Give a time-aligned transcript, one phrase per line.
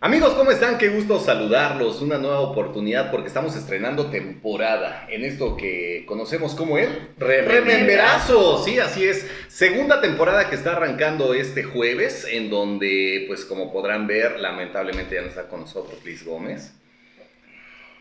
[0.00, 0.78] Amigos, ¿cómo están?
[0.78, 2.00] Qué gusto saludarlos.
[2.02, 6.88] Una nueva oportunidad porque estamos estrenando temporada en esto que conocemos como el
[7.18, 8.62] Rememberazo.
[8.64, 9.26] Sí, así es.
[9.48, 15.22] Segunda temporada que está arrancando este jueves, en donde, pues como podrán ver, lamentablemente ya
[15.22, 16.74] no está con nosotros Liz Gómez.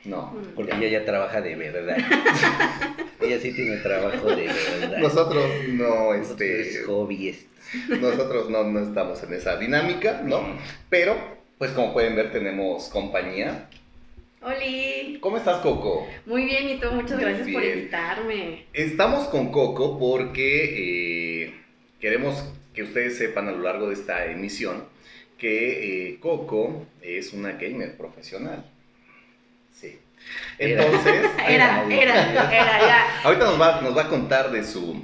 [0.06, 0.56] No, Mm.
[0.56, 1.98] Porque ella ya trabaja de verdad.
[3.22, 5.00] ella sí tiene trabajo de verdad.
[5.00, 7.50] nosotros no, Nosotros este, es hobby esto.
[8.00, 10.42] nosotros no, no estamos en esa dinámica, ¿no?
[10.90, 13.70] Pero, pues como pueden ver, tenemos compañía.
[14.42, 16.08] Oli, ¿Cómo estás, Coco?
[16.26, 18.66] muy bien y tú, muchas Muy gracias por invitarme.
[18.74, 21.54] Estamos con Coco porque eh,
[22.00, 22.44] queremos
[22.74, 24.86] que ustedes sepan a lo largo de esta emisión
[25.40, 28.64] que eh, Coco es una gamer profesional.
[29.74, 30.00] Sí.
[30.60, 30.84] Era.
[30.86, 31.14] Entonces,
[31.48, 33.20] Era, Ay, era, era, ya.
[33.24, 35.04] ahorita nos va, nos va a contar de su,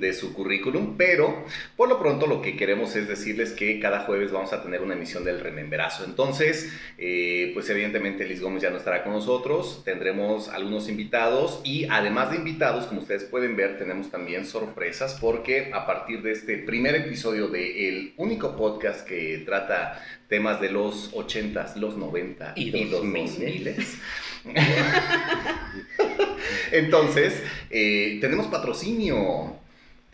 [0.00, 1.44] de su currículum, pero
[1.76, 4.94] por lo pronto lo que queremos es decirles que cada jueves vamos a tener una
[4.94, 6.04] emisión del Rememberazo.
[6.04, 11.86] Entonces, eh, pues evidentemente Liz Gómez ya no estará con nosotros, tendremos algunos invitados y
[11.90, 16.58] además de invitados, como ustedes pueden ver, tenemos también sorpresas porque a partir de este
[16.58, 22.76] primer episodio de el único podcast que trata temas de los 80s, los 90 Y
[22.76, 23.38] y, los 2000s.
[23.38, 23.98] 2000s.
[26.72, 29.56] Entonces, eh, tenemos patrocinio.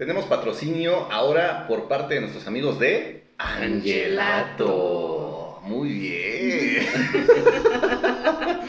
[0.00, 4.70] Tenemos patrocinio ahora por parte de nuestros amigos de Angelato.
[5.62, 6.86] Muy bien.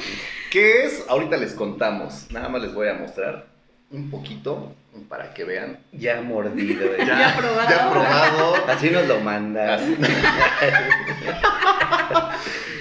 [0.51, 1.05] ¿Qué es?
[1.07, 2.27] Ahorita les contamos.
[2.31, 3.47] Nada más les voy a mostrar
[3.91, 4.73] un poquito
[5.07, 5.79] para que vean.
[5.91, 6.85] Ya mordido.
[6.85, 6.97] ¿eh?
[7.05, 7.69] Ya probado.
[7.69, 8.55] Ya probado.
[8.67, 9.75] Así nos lo manda.
[9.75, 9.95] Así.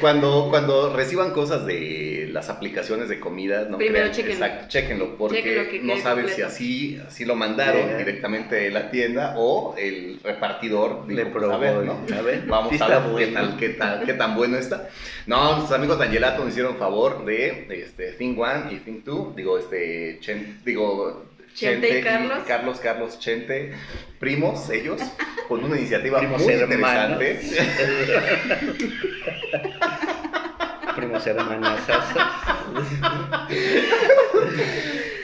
[0.00, 5.80] cuando, cuando reciban cosas de las aplicaciones de comida, no Primero crean- exacto, chéquenlo, porque
[5.82, 7.98] no saben si así, así lo mandaron Yeah.
[7.98, 11.54] directamente de la tienda o el repartidor Le dijo, pues, probó.
[11.54, 12.00] a ver, ¿no?
[12.16, 14.88] A ver, Vamos sí a ver qué tal, qué tal, qué tan bueno está.
[15.26, 19.32] No, nuestros amigos de Angelato nos hicieron favor de este, Thing One y Thing Two,
[19.36, 21.24] digo, este, Chen- digo,
[21.54, 22.38] Chente y Carlos.
[22.46, 23.72] Carlos, Carlos, Chente,
[24.18, 25.00] primos ellos,
[25.48, 27.22] con una iniciativa Primos muy hermanos.
[27.22, 27.40] interesante.
[30.96, 31.80] Primos hermanas.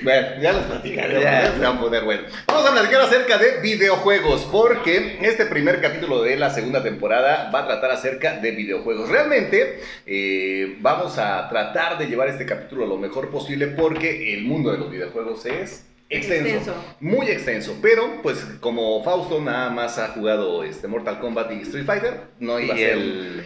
[0.03, 1.43] Bueno, ya les platicaré, Ya.
[1.43, 2.23] ya se van a poner bueno.
[2.47, 7.61] Vamos a platicar acerca de videojuegos, porque este primer capítulo de la segunda temporada va
[7.61, 9.09] a tratar acerca de videojuegos.
[9.09, 14.71] Realmente eh, vamos a tratar de llevar este capítulo lo mejor posible, porque el mundo
[14.73, 16.49] de los videojuegos es extenso.
[16.49, 16.97] Extenso.
[17.01, 21.85] Muy extenso, pero pues como Fausto nada más ha jugado este Mortal Kombat y Street
[21.87, 23.45] Fighter, no iba a ser el.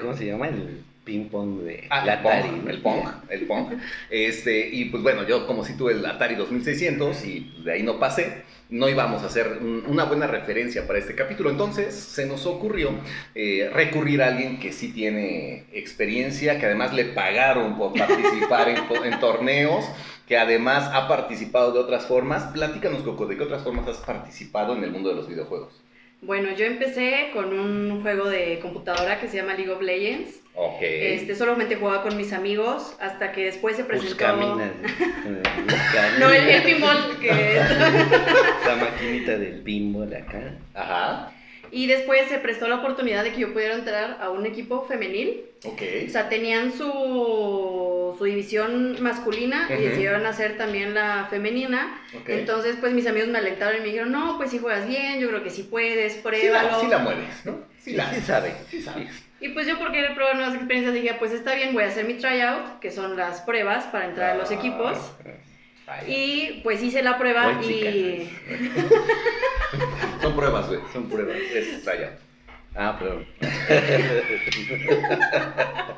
[0.00, 0.48] ¿Cómo se llama?
[0.48, 2.56] El ping-pong de Ah, la el Pong, Atari.
[2.64, 2.70] ¿no?
[2.70, 3.66] el Pong, el Pong.
[4.10, 7.98] Este, y pues bueno, yo como si tuve el Atari 2600 y de ahí no
[7.98, 11.50] pasé, no íbamos a hacer un- una buena referencia para este capítulo.
[11.50, 12.90] Entonces se nos ocurrió
[13.34, 18.76] eh, recurrir a alguien que sí tiene experiencia, que además le pagaron por participar en
[19.20, 19.84] torneos,
[20.30, 22.44] que además ha participado de otras formas.
[22.52, 25.82] Platícanos, Coco, ¿de qué otras formas has participado en el mundo de los videojuegos?
[26.22, 30.38] Bueno, yo empecé con un juego de computadora que se llama League of Legends.
[30.54, 30.82] Ok.
[30.82, 34.24] Este, solamente jugaba con mis amigos hasta que después se presentó...
[36.20, 37.60] No, el, el pinball que...
[38.66, 40.54] La maquinita del pinball acá.
[40.74, 41.32] Ajá.
[41.72, 45.42] Y después se prestó la oportunidad de que yo pudiera entrar a un equipo femenil.
[45.64, 45.82] Ok.
[46.06, 49.82] O sea, tenían su, su división masculina y Ujú.
[49.82, 52.00] decidieron hacer también la femenina.
[52.14, 52.28] ok.
[52.30, 55.28] Entonces, pues mis amigos me alentaron y me dijeron, no, pues si juegas bien, yo
[55.28, 56.80] creo que sí puedes, Sí la, pruébalo.
[56.80, 57.58] sí la mueves, ¿no?
[57.78, 58.52] Sí, la sí sabe.
[58.70, 59.08] Sí sabe.
[59.40, 62.04] Y pues yo por querer probar nuevas experiencias dije, pues está bien, voy a hacer
[62.04, 64.98] mi tryout, que son las pruebas para entrar a los equipos.
[65.86, 68.30] Ay, Y pues hice la prueba y...
[70.20, 70.80] Son pruebas, güey.
[70.92, 71.36] Son pruebas.
[71.36, 72.12] Es tryout.
[72.74, 73.24] Ah, pero.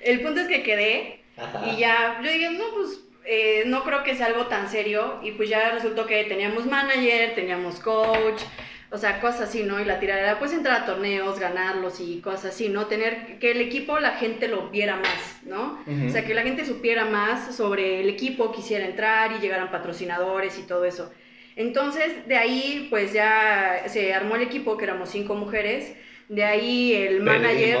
[0.00, 1.22] El punto es que quedé
[1.66, 5.20] y ya, yo dije, no, pues eh, no creo que sea algo tan serio.
[5.22, 8.42] Y pues ya resultó que teníamos manager, teníamos coach,
[8.90, 9.80] o sea, cosas así, ¿no?
[9.80, 12.86] Y la tirada era pues entrar a torneos, ganarlos y cosas así, ¿no?
[12.86, 15.78] Tener que el equipo la gente lo viera más, ¿no?
[16.06, 20.58] O sea, que la gente supiera más sobre el equipo, quisiera entrar y llegaran patrocinadores
[20.58, 21.10] y todo eso.
[21.56, 25.94] Entonces, de ahí, pues ya se armó el equipo, que éramos cinco mujeres.
[26.28, 27.78] De ahí el manager.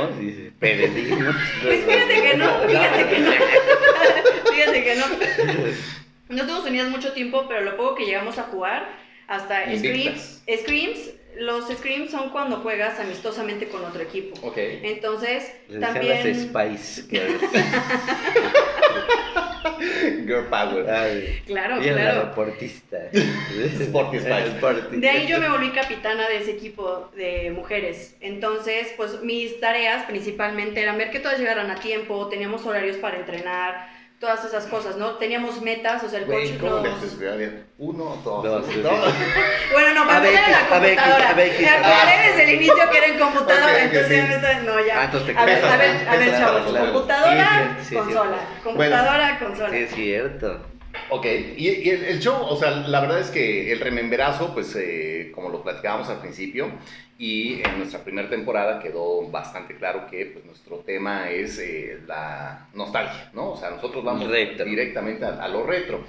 [0.58, 1.36] Pedimos.
[1.62, 3.32] Pues fíjate que no, fíjate que no.
[4.52, 5.06] fíjate que no.
[6.28, 8.88] No estuvimos unidas mucho tiempo, pero lo poco que llegamos a jugar,
[9.26, 9.64] hasta.
[9.76, 14.34] Screams, Screams, los Screams son cuando juegas amistosamente con otro equipo.
[14.46, 14.56] Ok.
[14.56, 16.28] Entonces, también...
[16.28, 17.42] las Spice Girls.
[20.26, 20.90] Girl Power.
[20.90, 22.24] Ay, Claro, y la claro.
[22.26, 22.98] deportista.
[23.12, 24.46] Sporty Spice.
[24.48, 24.96] Sporty.
[24.98, 28.16] De ahí yo me volví capitana de ese equipo de mujeres.
[28.20, 33.18] Entonces, pues mis tareas principalmente eran ver que todas llegaran a tiempo, teníamos horarios para
[33.18, 35.16] entrenar, todas esas cosas, ¿no?
[35.16, 37.02] Teníamos metas, o sea, el coach ¿cómo le nos...
[37.02, 37.28] haces?
[37.28, 38.80] A ver, uno, dos, Dos, sí.
[39.72, 41.28] Bueno, no, para ver, empezar en la a ver, computadora.
[41.28, 44.14] a ver, aclaré desde el inicio que era en computadora, entonces sí.
[44.14, 44.60] ya me está...
[44.60, 45.00] No, ya.
[45.00, 48.36] Ah, entonces te a ver, pesas, a ver, a ver, chavos, computadora, consola.
[48.62, 49.70] Computadora, consola.
[49.70, 50.60] Sí, es cierto.
[51.14, 51.26] Ok,
[51.58, 55.30] y, y el, el show, o sea, la verdad es que el rememberazo, pues eh,
[55.34, 56.68] como lo platicábamos al principio,
[57.18, 62.66] y en nuestra primera temporada quedó bastante claro que pues, nuestro tema es eh, la
[62.72, 63.50] nostalgia, ¿no?
[63.52, 64.64] O sea, nosotros vamos Retro.
[64.64, 66.02] directamente a, a lo retro.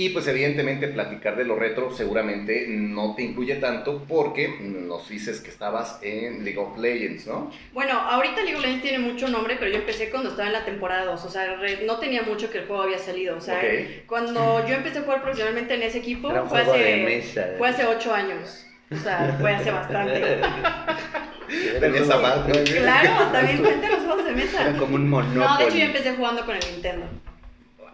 [0.00, 5.40] Y pues evidentemente platicar de lo retro seguramente no te incluye tanto porque nos dices
[5.42, 7.50] que estabas en League of Legends, ¿no?
[7.74, 10.64] Bueno, ahorita League of Legends tiene mucho nombre, pero yo empecé cuando estaba en la
[10.64, 13.60] temporada 2, o sea, re- no tenía mucho que el juego había salido, o sea,
[14.06, 17.04] cuando yo empecé a jugar profesionalmente en ese equipo Era un fue juego hace, de
[17.04, 17.46] mesa.
[17.58, 20.22] fue hace 8 años, o sea, fue hace bastante.
[21.80, 22.64] Tenías a madre.
[22.64, 24.72] Claro, también cuenta los juegos de Era mesa.
[24.78, 25.58] como un No, monopoly.
[25.58, 27.06] de hecho yo empecé jugando con el Nintendo.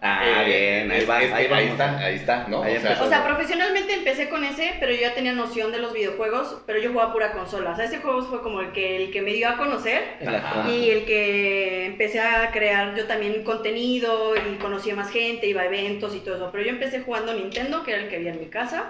[0.09, 2.63] Ah, bien, ahí Es- va, es ahí, está, ahí está, ¿no?
[2.63, 3.03] Ahí o sea.
[3.03, 6.79] O sea, profesionalmente empecé con ese, pero yo ya tenía noción de los videojuegos, pero
[6.79, 7.71] yo jugaba pura consola.
[7.73, 10.69] O sea, ese juego fue como el que, el que me dio a conocer Ajá.
[10.71, 15.63] y el que empecé a crear yo también contenido y conocí a más gente, iba
[15.63, 16.49] a eventos y todo eso.
[16.53, 18.85] Pero yo empecé jugando Nintendo, que era el que había en mi casa.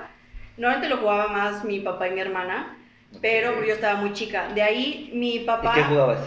[0.56, 2.76] Normalmente lo jugaba más mi papá y mi hermana,
[3.20, 4.48] pero yo estaba muy chica.
[4.54, 5.72] De ahí mi ¿Y papá...
[5.74, 6.20] qué jugabas?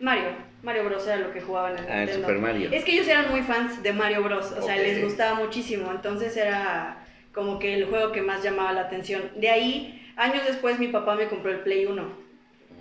[0.00, 0.24] Mario.
[0.66, 1.06] Mario Bros.
[1.06, 2.12] era lo que jugaba en el Ah, el.
[2.12, 2.68] Super Mario.
[2.72, 4.50] Es que ellos eran muy fans de Mario Bros.
[4.52, 5.90] O sea, les gustaba muchísimo.
[5.92, 6.98] Entonces era
[7.32, 9.30] como que el juego que más llamaba la atención.
[9.36, 12.26] De ahí, años después, mi papá me compró el Play 1.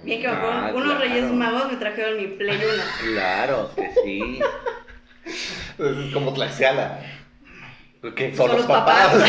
[0.03, 0.99] Bien que me acuerdo, Ah, unos claro.
[0.99, 2.65] Reyes Magos me trajeron mi Play 1.
[3.13, 4.39] Claro que sí.
[5.25, 6.99] Es como Tlaxiala.
[8.01, 9.13] Porque Son los papás.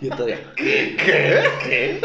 [0.00, 0.38] yo todavía.
[0.56, 0.96] ¿Qué?
[1.64, 2.00] ¿Qué?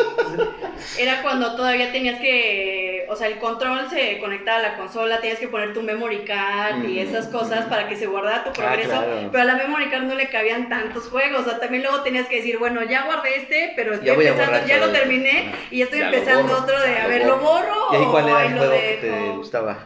[0.98, 5.40] Era cuando todavía tenías que, o sea, el control se conectaba a la consola, tenías
[5.40, 9.30] que poner tu memory card y esas cosas para que se guardara tu progreso, claro.
[9.32, 12.28] pero a la memory card no le cabían tantos juegos, o sea, también luego tenías
[12.28, 14.92] que decir, bueno, ya guardé este, pero estoy Ya voy a empezando, borrar ya lo
[14.92, 17.88] terminé y ya estoy empezando borro, otro de, a ver, ¿lo borro.
[17.94, 19.78] ¿Y ahí cuál o era ahí el lo juego que te gustaba?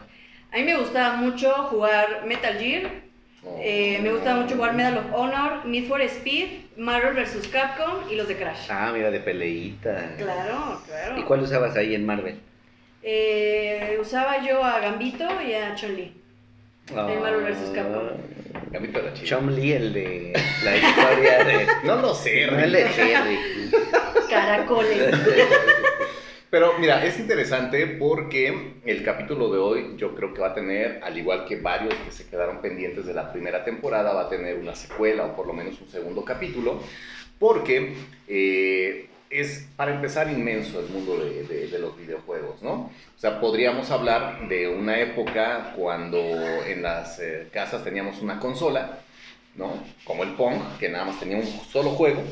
[0.52, 2.90] A mí me gustaba mucho jugar Metal Gear,
[3.60, 7.48] eh, me gustaba mucho jugar Medal of Honor, Need for Speed, Marvel vs.
[7.48, 8.68] Capcom y los de Crash.
[8.70, 10.14] Ah, mira, de peleita.
[10.18, 11.18] Claro, claro.
[11.18, 12.38] ¿Y cuál usabas ahí en Marvel?
[13.02, 16.12] Eh, usaba yo a Gambito y a Chun-Li.
[16.90, 17.70] El Marvel vs.
[17.74, 18.08] Capcom.
[18.70, 19.26] De la chica.
[19.26, 20.32] Chomli, el de
[20.64, 21.66] la historia de.
[21.84, 22.86] No lo sé, No, el de.
[24.28, 25.14] Caracoles.
[26.48, 31.00] Pero mira, es interesante porque el capítulo de hoy yo creo que va a tener,
[31.02, 34.56] al igual que varios que se quedaron pendientes de la primera temporada, va a tener
[34.56, 36.80] una secuela o por lo menos un segundo capítulo,
[37.38, 37.96] porque
[38.28, 42.72] eh, es, para empezar, inmenso el mundo de, de- de los videojuegos, ¿no?
[43.16, 46.18] O sea, podríamos hablar de una época cuando
[46.64, 49.00] en las eh, casas teníamos una consola,
[49.56, 49.82] ¿no?
[50.04, 52.22] Como el Pong, que nada más tenía un solo juego,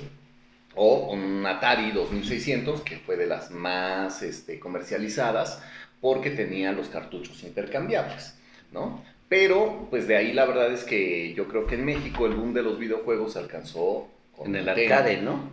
[0.76, 5.62] o un Atari 2600, que fue de las más este, comercializadas,
[6.00, 8.36] porque tenía los cartuchos intercambiables,
[8.72, 9.02] ¿no?
[9.28, 12.52] Pero, pues de ahí la verdad es que yo creo que en México el boom
[12.52, 14.08] de los videojuegos alcanzó...
[14.36, 15.50] con En el arcade, ¿no?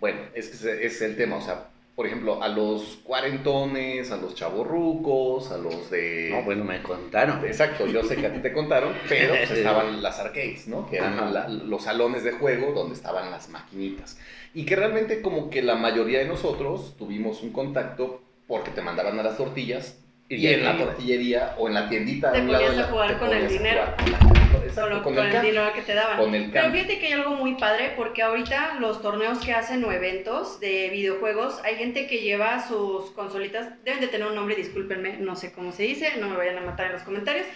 [0.00, 5.50] Bueno, es es el tema, o sea, por ejemplo, a los cuarentones, a los chavorrucos,
[5.52, 6.28] a los de...
[6.30, 7.44] No, bueno, me contaron.
[7.44, 10.88] Exacto, yo sé que a ti te contaron, pero pues, estaban las arcades, ¿no?
[10.88, 14.18] Que eran la- los salones de juego donde estaban las maquinitas.
[14.54, 19.18] Y que realmente como que la mayoría de nosotros tuvimos un contacto porque te mandaban
[19.18, 22.32] a las tortillas y, Y en la tortillería o en la tiendita.
[22.32, 23.82] Te un lado de a jugar te con el dinero.
[23.98, 24.41] jugar
[24.74, 26.18] Solo con con, el dinero que te daban.
[26.18, 29.84] con el Pero fíjate que hay algo muy padre porque ahorita los torneos que hacen
[29.84, 34.54] o eventos de videojuegos, hay gente que lleva sus consolitas, deben de tener un nombre,
[34.56, 37.46] discúlpenme, no sé cómo se dice, no me vayan a matar en los comentarios,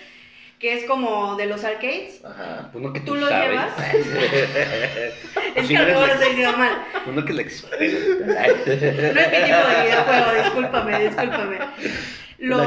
[0.59, 2.23] que es como de los arcades.
[2.25, 2.71] Ajá.
[2.75, 3.49] Uno que ¿Tú tú, lo sabes.
[3.51, 3.73] llevas?
[5.55, 6.85] Es que a lo mejor lo estoy diciendo mal.
[7.07, 7.77] Uno que le experta.
[7.87, 11.59] No es mi tipo de videojuego, discúlpame, discúlpame.
[12.39, 12.59] Lo,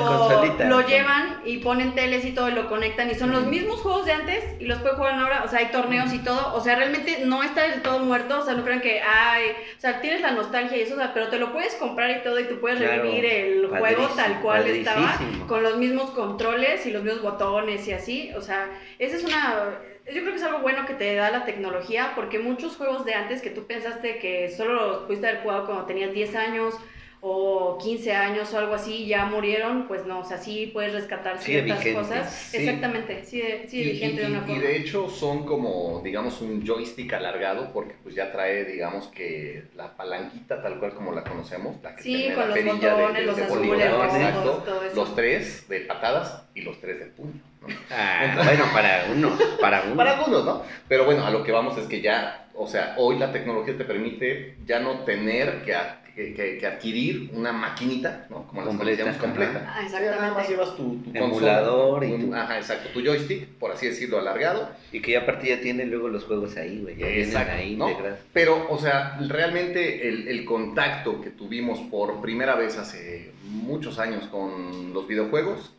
[0.67, 4.05] lo llevan y ponen teles y todo y lo conectan y son los mismos juegos
[4.05, 6.75] de antes y los pueden jugar ahora, o sea, hay torneos y todo, o sea,
[6.75, 10.21] realmente no está del todo muerto, o sea, no crean que, ay, o sea, tienes
[10.21, 12.59] la nostalgia y eso, o sea, pero te lo puedes comprar y todo y tú
[12.59, 17.21] puedes Claro, revivir el juego tal cual estaba, con los mismos controles y los mismos
[17.21, 19.79] botones y así, o sea, esa es una...
[20.11, 23.13] Yo creo que es algo bueno que te da la tecnología, porque muchos juegos de
[23.13, 26.73] antes que tú pensaste que solo los pudiste haber jugado cuando tenías 10 años
[27.21, 31.37] o 15 años o algo así ya murieron, pues no, o sea, sí puedes rescatar
[31.39, 31.99] Sigue ciertas vigente.
[32.01, 32.33] cosas.
[32.33, 32.57] Sí.
[32.57, 34.61] Exactamente, sí, sí Y, vigente y- de una y- y forma.
[34.63, 39.95] de hecho son como, digamos, un joystick alargado porque pues ya trae, digamos que la
[39.97, 43.13] palanquita tal cual como la conocemos, la que Sí, tiene con la los de- botones,
[43.17, 44.95] de- los de azules, rojos, exacto, todo eso.
[44.95, 47.33] los tres de patadas y los tres de puño.
[47.61, 47.67] ¿no?
[47.91, 49.95] Ah, bueno, para uno, para uno.
[49.97, 50.63] Para algunos, ¿no?
[50.87, 53.83] Pero bueno, a lo que vamos es que ya, o sea, hoy la tecnología te
[53.83, 55.75] permite ya no tener que,
[56.19, 58.45] que, que- que adquirir una maquinita, ¿no?
[58.47, 59.73] Como las Completa, conocíamos completa.
[59.73, 60.49] Ah, Ya nada más exactamente.
[60.51, 64.69] llevas tu, tu Emulador y un- tu- Ajá, exacto, tu joystick, por así decirlo, alargado.
[64.91, 66.97] Y que ya aparte ya tiene luego los juegos ahí, güey.
[66.97, 67.89] Ya Exacto, vienen ahí ¿no?
[67.89, 68.19] integrados.
[68.33, 74.25] Pero, o sea, realmente el, el contacto que tuvimos por primera vez hace muchos años
[74.27, 75.71] con los videojuegos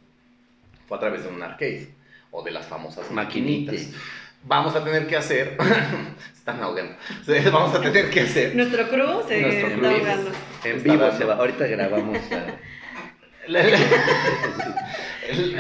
[0.89, 1.89] fue a través de un arcade
[2.31, 3.75] o de las famosas Maquinitas.
[3.75, 4.01] maquinitas.
[4.43, 5.57] Vamos a tener que hacer,
[6.33, 6.95] se están ahogando,
[7.53, 9.91] vamos a tener que hacer Nuestro crew se Nuestro está crew.
[9.97, 10.31] ahogando.
[10.65, 11.35] En Está vivo se va.
[11.35, 12.19] Ahorita grabamos.
[13.47, 13.79] La, la-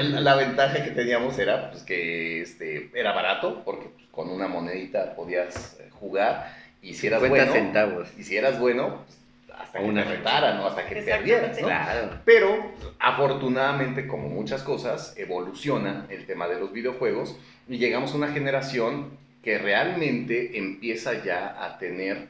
[0.02, 4.46] la- la ventaja que teníamos era pues, que este, era barato, porque pues, con una
[4.49, 8.08] monedita podías eh, jugar, y si eras 50 bueno, centavos.
[8.18, 9.18] y si eras bueno, pues,
[9.60, 10.66] hasta que Una te retaran, ¿no?
[10.66, 11.60] hasta que perdieras.
[11.60, 11.66] ¿no?
[11.66, 12.10] Claro.
[12.25, 17.37] Pero afortunadamente, como muchas cosas, evoluciona el tema de los videojuegos
[17.70, 19.10] y llegamos a una generación
[19.42, 22.28] que realmente empieza ya a tener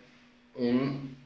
[0.55, 1.17] un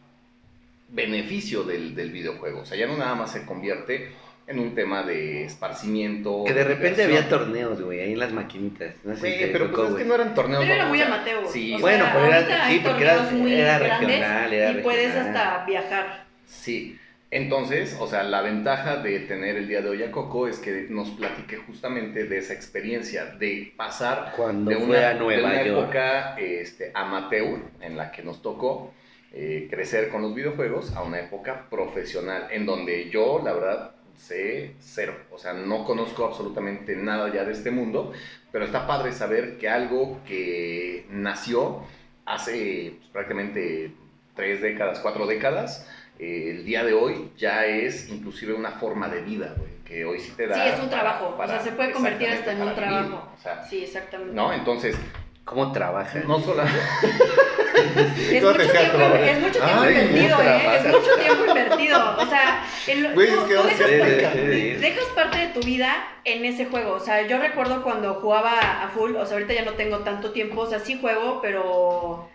[0.88, 2.60] beneficio del, del videojuego.
[2.60, 4.10] O sea, ya no nada más se convierte
[4.46, 6.44] en un tema de esparcimiento.
[6.46, 8.94] Que de repente había torneos, güey, ahí en las maquinitas.
[9.02, 10.62] No sé Sí, si te pero tocó, pues es que no eran torneos.
[10.62, 11.46] Pero era muy amateur.
[11.52, 16.24] Sí, o sea, bueno, pero era- sí, porque era- regional, era y puedes hasta viajar.
[16.46, 16.98] Sí,
[17.34, 20.86] entonces, o sea, la ventaja de tener el día de hoy a Coco es que
[20.88, 25.64] nos platique justamente de esa experiencia, de pasar Cuando de una, a de Nueva una
[25.64, 25.88] York.
[25.88, 28.92] época este, amateur en la que nos tocó
[29.32, 34.76] eh, crecer con los videojuegos a una época profesional en donde yo, la verdad, sé
[34.78, 35.16] cero.
[35.32, 38.12] O sea, no conozco absolutamente nada ya de este mundo,
[38.52, 41.82] pero está padre saber que algo que nació
[42.26, 43.92] hace pues, prácticamente
[44.36, 49.20] tres décadas, cuatro décadas, eh, el día de hoy ya es inclusive una forma de
[49.22, 50.54] vida, güey, que hoy sí te da...
[50.54, 51.36] Sí, es un trabajo.
[51.36, 53.28] para- o sea, se puede convertir hasta en un vivir, trabajo.
[53.38, 54.34] o sea, Sí, exactamente.
[54.34, 54.52] ¿no?
[54.52, 54.96] Entonces,
[55.44, 56.20] ¿Cómo trabaja?
[56.26, 56.62] no solo...
[56.64, 59.20] Es ¿Cómo mucho, tiempo, mamá?
[59.20, 60.76] es mucho tiempo Ay, invertido, ¿eh?
[60.76, 62.16] Es mucho tiempo invertido.
[62.18, 65.46] O sea, el- Güey, tú, es que tú vamos a dejas, parte, dejas parte de
[65.48, 65.92] tu vida
[66.24, 66.92] en ese juego.
[66.94, 70.30] O sea, yo recuerdo cuando jugaba a full, o sea, ahorita ya no tengo tanto
[70.30, 72.28] tiempo, o sea, sí juego, pero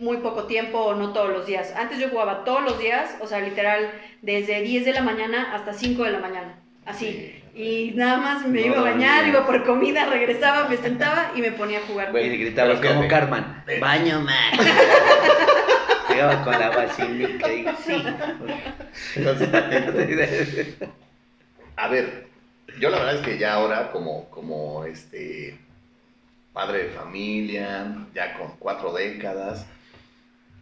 [0.00, 1.72] muy poco tiempo, no todos los días.
[1.76, 3.90] Antes yo jugaba todos los días, o sea, literal,
[4.22, 6.54] desde 10 de la mañana hasta 5 de la mañana.
[6.86, 7.36] Así.
[7.54, 9.28] Y nada más me No iba a bañar, dormía.
[9.28, 12.10] iba por comida, regresaba, me sentaba y me ponía a jugar.
[12.10, 13.08] Güey, Y gritabas Pero como.
[13.08, 13.64] Carman.
[13.80, 14.52] Baño, man.
[16.08, 18.04] Llegaba con la basílica y sí.
[19.16, 19.48] Entonces,
[21.76, 22.26] A ver,
[22.78, 25.56] yo la verdad es que ya ahora como, como este
[26.52, 29.66] padre de familia, ya con cuatro décadas,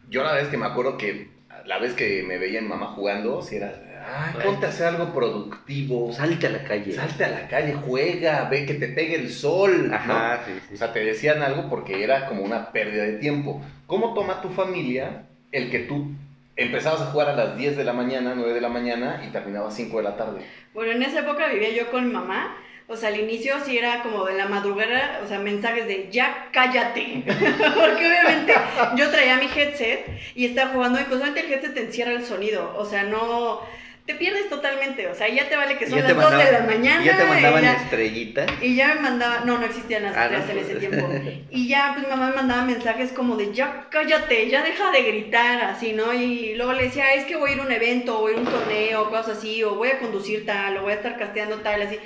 [0.08, 1.28] yo la es que me acuerdo que
[1.64, 3.72] la vez que me veía mi mamá jugando, si era,
[4.08, 6.92] ay, ponte a hacer algo productivo, Salte a la calle.
[6.92, 9.94] salte a la calle, juega, ve que te pegue el sol, ¿no?
[9.96, 10.74] Ajá, sí, sí.
[10.74, 13.62] O sea, te decían algo porque era como una pérdida de tiempo.
[13.86, 16.10] ¿Cómo toma tu familia el que tú
[16.56, 19.74] empezabas a jugar a las 10 de la mañana, 9 de la mañana y terminabas
[19.74, 20.40] 5 de la tarde?
[20.74, 22.56] Bueno, en esa época vivía yo con mi mamá.
[22.90, 26.48] O sea, al inicio sí era como de la madrugada, o sea, mensajes de ya
[26.52, 27.22] cállate.
[27.26, 28.54] Porque obviamente
[28.96, 32.74] yo traía mi headset y estaba jugando y obviamente el headset te encierra el sonido.
[32.76, 33.60] O sea, no.
[34.06, 35.06] Te pierdes totalmente.
[35.08, 37.02] O sea, ya te vale que son ya las te 2 de la mandaban- mañana.
[37.02, 38.50] Y ya te mandaban ya- estrellitas.
[38.62, 41.20] y ya me mandaba, no, no existían las Ah, no, estrellas en ese pues.
[41.20, 41.44] tiempo.
[41.50, 45.60] Y ya, pues mamá me mandaba mensajes como de, ya cállate, ya deja de gritar,
[45.62, 46.14] así, ¿no?
[46.14, 48.36] Y luego le decía, es que voy a ir a un evento, o voy a
[48.36, 51.18] ir a un torneo, cosas así, o voy a conducir tal, o voy a estar
[51.18, 51.98] casteando tal, así.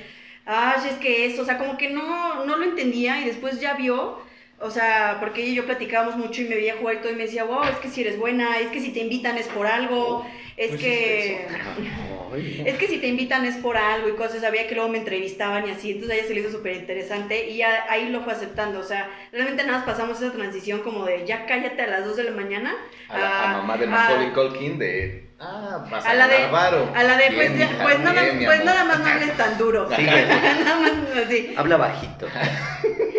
[0.44, 3.74] Ay, es que eso, o sea, como que no, no lo entendía y después ya
[3.74, 4.18] vio,
[4.58, 7.16] o sea, porque ella y yo platicábamos mucho y me veía jugar y todo y
[7.16, 9.66] me decía, wow, es que si eres buena, es que si te invitan es por
[9.66, 11.46] algo, es Pues que...
[12.64, 15.66] es que si te invitan es por algo y cosas, sabía que luego me entrevistaban
[15.68, 18.32] y así, entonces a ella se le hizo súper interesante y ya ahí lo fue
[18.32, 22.04] aceptando, o sea, realmente nada más pasamos esa transición como de ya cállate a las
[22.04, 22.74] 2 de la mañana
[23.08, 23.86] A la a mamá de.
[23.86, 26.92] Macaulay Culkin de, ah, vas a, A la de- varo.
[26.94, 30.02] a la de pues, Bien, pues, nada, pues nada más no hables tan duro, Sí,
[30.64, 30.92] nada más
[31.26, 31.54] así.
[31.56, 32.26] Habla bajito.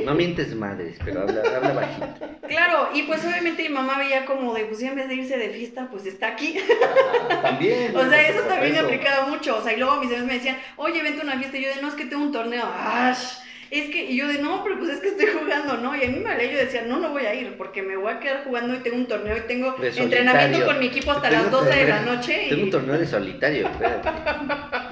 [0.03, 2.27] No mientes madres, pero habla, habla bajito.
[2.45, 5.37] Claro, y pues obviamente mi mamá veía como de, pues ya en vez de irse
[5.37, 6.57] de fiesta, pues está aquí.
[6.59, 7.95] Ah, También.
[7.95, 9.55] O sea, eso también me aplicaba mucho.
[9.57, 11.57] O sea, y luego mis amigos me decían, oye, vente a una fiesta.
[11.57, 12.65] Y yo de, no, es que tengo un torneo.
[12.77, 13.37] ¡Ash!
[13.79, 15.95] Es que, y yo de, no, pero pues es que estoy jugando, ¿no?
[15.95, 18.11] Y a mí me valía, yo decía, no, no voy a ir, porque me voy
[18.11, 21.43] a quedar jugando y tengo un torneo y tengo entrenamiento con mi equipo hasta Tengo
[21.43, 22.45] las un 12 de la noche.
[22.49, 24.09] Tengo un Y, torneo de solitario, espérate.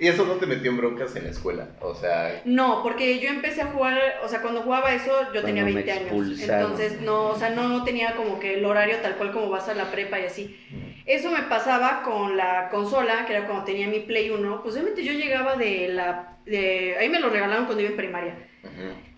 [0.00, 1.68] Y eso no te metió en broncas en la escuela.
[1.82, 5.62] O sea, no, porque yo empecé a jugar, o sea, cuando jugaba eso, yo tenía
[5.62, 6.40] Cuando me 20 años.
[6.40, 9.68] Entonces, no, o sea, no, no tenía como que el horario tal cual como vas
[9.68, 10.58] a la prepa y así.
[11.04, 14.62] Eso me pasaba con la consola, que era cuando tenía mi Play 1.
[14.62, 16.38] Pues obviamente yo llegaba de la...
[16.46, 18.48] De, ahí me lo regalaron cuando iba en primaria.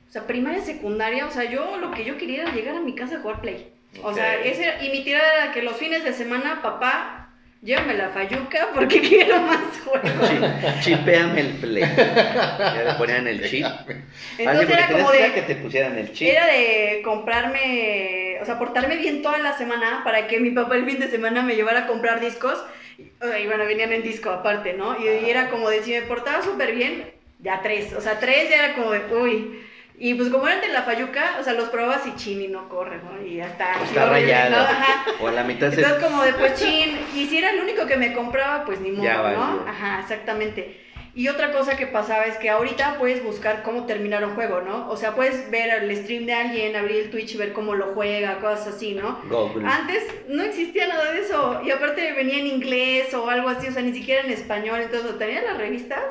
[0.08, 2.96] O sea, primaria, secundaria, o sea, yo lo que yo quería era llegar a mi
[2.96, 3.72] casa a jugar Play.
[4.02, 7.21] O sea, ese, y mi tirada era que los fines de semana, papá,
[7.62, 10.28] llévame la fayuca porque quiero más juegos.
[10.28, 11.82] Chi- Chipéame el play.
[11.82, 13.64] Ya le ponían el chip.
[13.64, 15.32] Ah, sí, Entonces era como de...
[15.32, 16.28] que te pusieran el chip.
[16.28, 20.84] Era de comprarme, o sea, portarme bien toda la semana para que mi papá el
[20.86, 22.62] fin de semana me llevara a comprar discos.
[22.98, 24.96] Y bueno, venían en disco aparte, ¿no?
[24.98, 27.92] Y, y era como de, si me portaba súper bien, ya tres.
[27.94, 29.60] O sea, tres ya era como de, uy.
[30.04, 32.68] Y pues como eran de la Fayuca, o sea, los probabas y chin y no
[32.68, 33.24] corre, ¿no?
[33.24, 33.80] Y ya está.
[33.84, 34.50] Está rayado.
[34.50, 34.56] ¿no?
[34.56, 35.04] Ajá.
[35.20, 35.80] O a la mitad se.
[35.80, 36.98] Entonces como de, pues chin.
[37.14, 39.64] Y si era el único que me compraba, pues ni modo, Ya ¿no?
[39.64, 40.80] Ajá, exactamente.
[41.14, 44.90] Y otra cosa que pasaba es que ahorita puedes buscar cómo terminar un juego, ¿no?
[44.90, 48.40] O sea, puedes ver el stream de alguien, abrir el Twitch ver cómo lo juega,
[48.40, 49.20] cosas así, ¿no?
[49.28, 49.68] Google.
[49.68, 51.60] Antes no existía nada de eso.
[51.64, 54.80] Y aparte venía en inglés o algo así, o sea, ni siquiera en español.
[54.80, 56.02] Entonces, ¿tenías las revistas?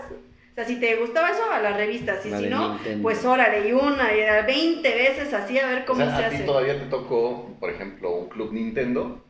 [0.51, 2.25] O sea, si te gustaba eso, a las revistas.
[2.25, 3.03] Y La si no, Nintendo.
[3.03, 6.25] pues órale, y una, y a 20 veces así a ver o cómo sea, se
[6.25, 6.43] a ti hace.
[6.43, 9.23] todavía te tocó, por ejemplo, un club Nintendo,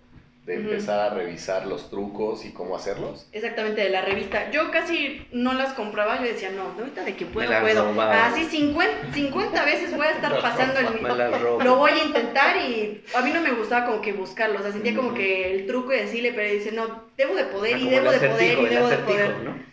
[0.45, 3.27] de empezar a revisar los trucos y cómo hacerlos.
[3.31, 4.49] Exactamente, de la revista.
[4.49, 7.85] Yo casi no las compraba, yo decía, no, ahorita de que puedo, las puedo.
[7.85, 8.25] robaba.
[8.25, 11.61] Así 50, 50 veces voy a estar pasando el robo.
[11.63, 14.71] Lo voy a intentar y a mí no me gustaba como que buscarlo, o sea,
[14.71, 18.11] sentía como que el truco y decirle, pero dice, no, debo de poder y debo
[18.11, 19.35] de poder y debo de poder.
[19.43, 19.70] ¿no?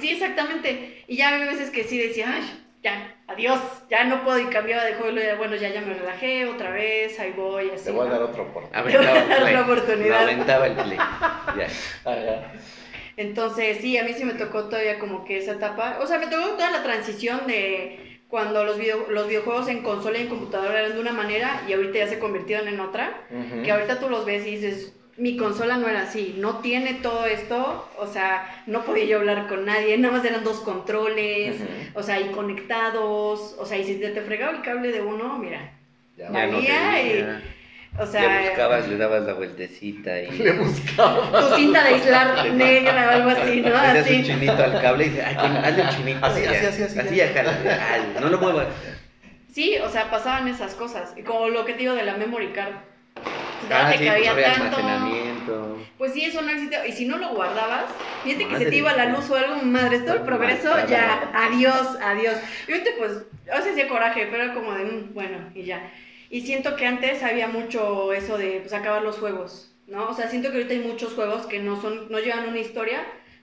[0.00, 1.04] Sí, exactamente.
[1.06, 4.84] Y ya había veces que sí decía, ay, ya, adiós, ya no puedo y cambiaba
[4.84, 7.86] de juego y luego, bueno, ya, ya me relajé otra vez, ahí voy, así.
[7.86, 8.80] Te voy a dar otra oportunidad.
[8.80, 9.54] Aventaba el Dar play.
[9.54, 10.18] la oportunidad.
[10.18, 10.98] Me aventaba el play.
[11.56, 11.68] Ya.
[12.04, 12.52] Ah, ya.
[13.16, 15.98] Entonces, sí, a mí sí me tocó todavía como que esa etapa.
[16.02, 20.18] O sea, me tocó toda la transición de cuando los, video, los videojuegos en consola
[20.18, 23.22] y en computadora eran de una manera y ahorita ya se convirtieron en otra.
[23.64, 27.26] Que ahorita tú los ves y dices, mi consola no era así, no tiene todo
[27.26, 27.88] esto.
[27.98, 31.56] O sea, no podía yo hablar con nadie, nada más eran dos controles.
[31.56, 31.66] Ujú.
[31.94, 33.56] O sea, y conectados.
[33.58, 35.72] O sea, y si te, te fregaba el cable de uno, mira.
[36.16, 37.22] Ya Valía no y-.
[37.98, 40.30] O Le sea, buscabas, le dabas la vueltecita y.
[40.38, 41.48] Le buscaba.
[41.48, 43.68] tu cinta de aislar negra o algo así, ¿no?
[43.68, 44.22] Le das un Así.
[44.24, 46.26] chinito al cable y dices, ay, hazle un chinito.
[46.26, 47.24] Así, así, así, así, Así, ya.
[47.24, 48.66] ajá, ay, no lo muevas.
[49.50, 51.14] Sí, o sea, pasaban esas cosas.
[51.24, 52.74] Como lo que te digo de la memory card.
[53.60, 54.76] Pues, Ah, sí, pues cabía había tanto.
[54.76, 55.76] almacenamiento.
[55.98, 56.86] Pues sí, eso no existía.
[56.86, 59.56] Y si no lo guardabas, fíjate que se Madre te iba la luz o algo,
[59.62, 60.86] madre, todo el progreso, Matada.
[60.86, 62.36] ya, adiós, adiós.
[62.68, 63.12] Y ahorita pues,
[63.50, 65.90] a veces hacía coraje, pero como de, "Mm, bueno, y ya.
[66.28, 70.08] Y siento que antes había mucho eso de, pues, acabar los juegos, ¿no?
[70.08, 72.98] O sea, siento que ahorita hay muchos juegos que no son, no llevan una historia.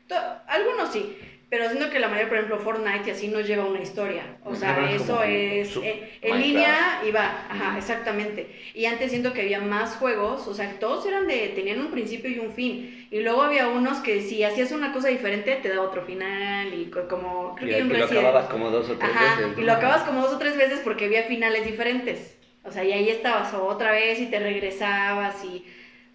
[0.08, 0.16] To-
[0.48, 1.18] algunos sí,
[1.54, 4.24] pero siento que la mayoría, por ejemplo, Fortnite y así no lleva una historia.
[4.44, 8.50] O sea, Ajá, eso es eh, en línea y va, ajá, exactamente.
[8.74, 12.32] Y antes siento que había más juegos, o sea, todos eran de, tenían un principio
[12.32, 13.08] y un fin.
[13.12, 16.90] Y luego había unos que si hacías una cosa diferente te daba otro final y
[16.90, 19.38] co- como, creo Y, que hay un y lo acababas como dos o tres Ajá,
[19.38, 19.58] veces.
[19.58, 19.68] y ¿no?
[19.68, 22.36] lo acabas como dos o tres veces porque había finales diferentes.
[22.64, 25.66] O sea, y ahí estabas otra vez y te regresabas y...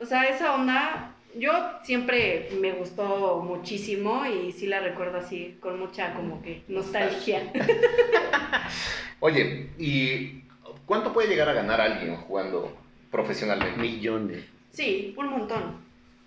[0.01, 1.53] O sea, esa onda, yo
[1.85, 7.53] siempre me gustó muchísimo y sí la recuerdo así, con mucha como que nostalgia.
[9.21, 10.43] Oye, ¿y
[10.87, 12.77] cuánto puede llegar a ganar alguien jugando
[13.11, 13.81] profesionalmente?
[13.81, 14.45] Millones.
[14.73, 15.77] Sí, un montón.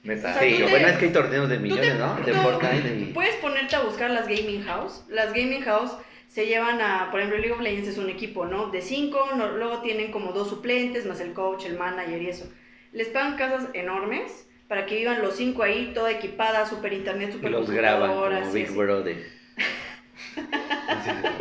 [0.03, 0.31] Neta.
[0.31, 2.15] O sea, Sí, te- bueno, es que hay torneos de millones, te- ¿no?
[2.15, 3.05] De Fortnite y...
[3.13, 5.03] Puedes ponerte a buscar las gaming house.
[5.09, 5.91] Las gaming house
[6.27, 8.67] se llevan a, por ejemplo, League of Legends es un equipo, ¿no?
[8.71, 12.51] De cinco, no- luego tienen como dos suplentes, más el coach, el manager y eso.
[12.93, 17.33] Les pagan casas enormes para que vivan los cinco ahí, toda equipada, super internet, y
[17.33, 18.71] super los graban como y Big.
[18.71, 19.17] Brother.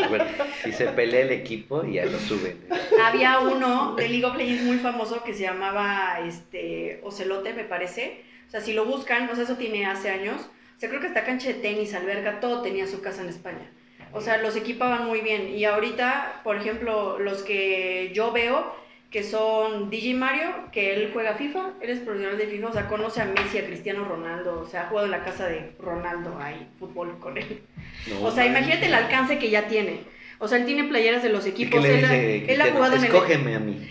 [0.08, 0.24] Bueno,
[0.64, 2.58] si se pelea el equipo, ya lo suben.
[3.00, 8.24] Había uno de League of Legends muy famoso que se llamaba este Ocelote, me parece.
[8.48, 10.50] O sea, si lo buscan, o sea, eso tiene hace años.
[10.76, 13.70] O sea, creo que hasta cancha de tenis, alberga, todo tenía su casa en España.
[14.12, 15.56] O sea, los equipaban muy bien.
[15.56, 18.74] Y ahorita, por ejemplo, los que yo veo,
[19.10, 22.86] que son DJ Mario, que él juega FIFA, él es profesional de FIFA, o sea,
[22.86, 26.38] conoce a Messi, a Cristiano Ronaldo, o sea, ha jugado en la casa de Ronaldo
[26.40, 27.62] ahí, fútbol con él.
[28.08, 30.02] No, O sea, imagínate el alcance que ya tiene.
[30.38, 32.64] O sea, él tiene playeras de los ¿Y qué equipos, él, ha- dice él ha
[32.64, 32.72] Cristiano?
[32.76, 33.06] jugado en el...
[33.06, 33.88] Escógeme a mí.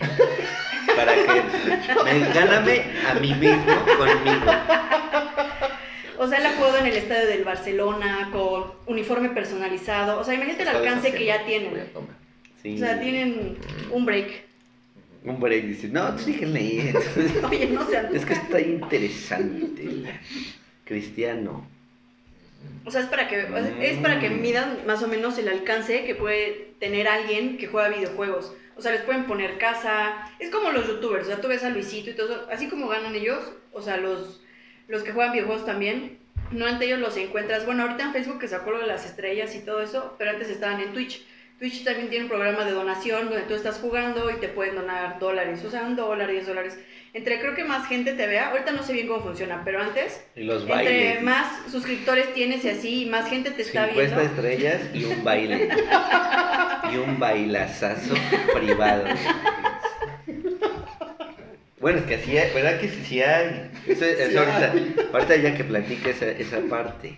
[0.96, 1.22] Para que
[2.04, 4.52] me, gáname a mí mismo conmigo.
[6.18, 10.18] O sea, él ha jugado en el estadio del Barcelona con uniforme personalizado.
[10.18, 11.72] O sea, imagínate el alcance que ya tienen.
[12.62, 12.74] Sí.
[12.74, 13.56] O sea, tienen
[13.90, 14.48] un break.
[15.24, 16.94] Un break dice, no, tú síguele ahí.
[17.50, 20.18] Oye, no se Es que está interesante.
[20.84, 21.68] Cristiano.
[22.84, 23.46] O sea, es para que
[23.80, 27.88] es para que midan más o menos el alcance que puede tener alguien que juega
[27.88, 28.54] videojuegos.
[28.76, 30.30] O sea, les pueden poner casa.
[30.38, 31.24] Es como los youtubers.
[31.24, 32.46] O sea, tú ves a Luisito y todo eso.
[32.50, 34.40] Así como ganan ellos, o sea, los,
[34.88, 36.18] los que juegan videojuegos también.
[36.50, 37.66] No ante ellos los encuentras.
[37.66, 40.48] Bueno, ahorita en Facebook que sacó lo de las estrellas y todo eso, pero antes
[40.48, 41.24] estaban en Twitch.
[41.60, 45.18] Twitch también tiene un programa de donación donde tú estás jugando y te pueden donar
[45.18, 45.62] dólares.
[45.62, 46.78] O sea, un dólar, diez dólares.
[47.12, 48.48] Entre creo que más gente te vea.
[48.48, 51.22] Ahorita no sé bien cómo funciona, pero antes Y los entre bailes.
[51.22, 54.20] más suscriptores tienes y así, más gente te está 50 viendo.
[54.22, 55.68] estrellas y un baile.
[56.92, 58.14] y un bailazazo
[58.54, 59.04] privado.
[61.78, 63.70] Bueno, es que así hay, ¿verdad que sí, sí hay?
[63.86, 64.72] Eso, eso Sí ahorita,
[65.12, 67.16] ahorita ya que platique esa, esa parte.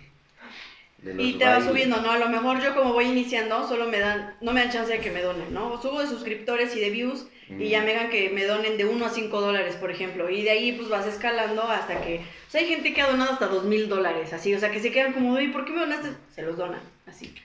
[1.03, 2.11] De los Y te va subiendo, ¿no?
[2.11, 4.99] A lo mejor yo como voy iniciando, solo me dan, no me dan chance de
[4.99, 5.81] que me donen, ¿no?
[5.81, 7.85] Subo de suscriptores y de views y ya Mm.
[7.85, 10.29] me hagan que me donen de 1 a 5 dólares, por ejemplo.
[10.29, 12.17] Y de ahí pues vas escalando hasta que...
[12.47, 14.53] O sea, hay gente que ha donado hasta 2 mil dólares, así.
[14.55, 16.09] O sea, que se quedan como, ¿y por qué me donaste?
[16.33, 17.35] Se los donan, así.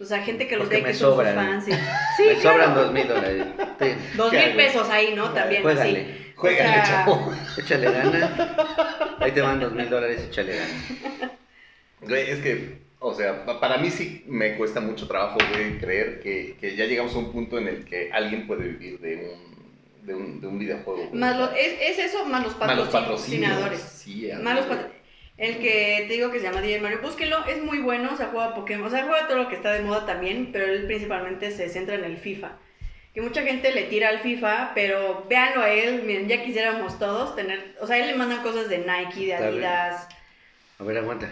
[0.00, 1.34] O sea, gente que los ve que son sus sobran.
[1.34, 1.68] fans.
[1.68, 1.72] y-
[2.16, 2.82] Sí, Me sobran claro.
[2.84, 3.44] dos mil dólares.
[4.16, 5.30] Dos ¿qué mil pesos ahí, ¿no?
[5.30, 6.00] También, Juégale.
[6.00, 6.32] así.
[6.36, 7.34] Juégale, O sea, chavo.
[7.58, 8.56] Échale gana.
[9.20, 11.32] Ahí te van dos mil dólares, échale gana.
[12.00, 16.20] Güey, es que, o sea, pa- para mí sí me cuesta mucho trabajo, güey, creer
[16.20, 20.06] que, que ya llegamos a un punto en el que alguien puede vivir de un,
[20.06, 21.06] de un, de un videojuego.
[21.08, 21.12] güey.
[21.20, 23.80] Más lo- es, es eso, más los Más los patrocinadores.
[23.80, 24.78] Sí, Más los güey.
[24.78, 24.92] pat-
[25.36, 28.26] El que te digo que se llama DJ Mario, búsquenlo, es muy bueno, o sea,
[28.32, 31.52] juega Pokémon, o sea, juega todo lo que está de moda también, pero él principalmente
[31.52, 32.58] se centra en el FIFA.
[33.14, 37.36] Que mucha gente le tira al FIFA, pero véanlo a él, miren, ya quisiéramos todos
[37.36, 39.34] tener, o sea, él le mandan cosas de Nike, de.
[39.34, 40.08] Adidas,
[40.80, 41.30] A ver, aguanta.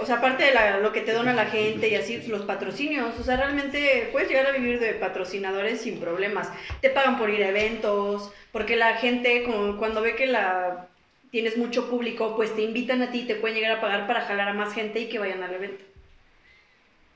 [0.00, 3.18] O sea, aparte de la- lo que te dona la gente y así, los patrocinios,
[3.18, 6.50] o sea, realmente puedes llegar a vivir de patrocinadores sin problemas.
[6.80, 10.88] Te pagan por ir a eventos, porque la gente, como cuando ve que la
[11.30, 14.48] tienes mucho público, pues te invitan a ti, te pueden llegar a pagar para jalar
[14.48, 15.84] a más gente y que vayan al evento.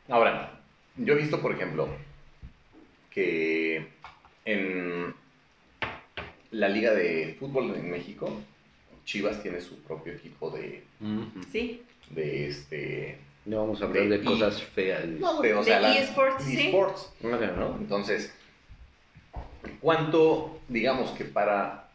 [0.09, 0.53] Ahora,
[0.97, 1.89] yo he visto, por ejemplo,
[3.11, 3.87] que
[4.45, 5.15] en
[6.53, 8.31] la liga de fútbol en México,
[9.05, 10.83] Chivas tiene su propio equipo de.
[11.53, 11.83] ¿Sí?
[12.11, 13.19] De este...
[13.45, 15.07] No vamos a hablar De de, cosas feas.
[15.07, 16.67] No, güey, o De sea, la- eSports, sí.
[16.67, 17.13] eSports.
[17.23, 17.77] No.
[17.79, 18.33] Entonces,
[19.81, 21.89] ¿cuánto, digamos que para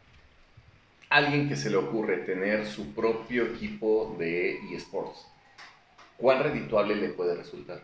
[1.10, 5.26] alguien que se le ocurre tener su propio equipo de eSports,
[6.16, 7.82] cuán redituable le puede resultar?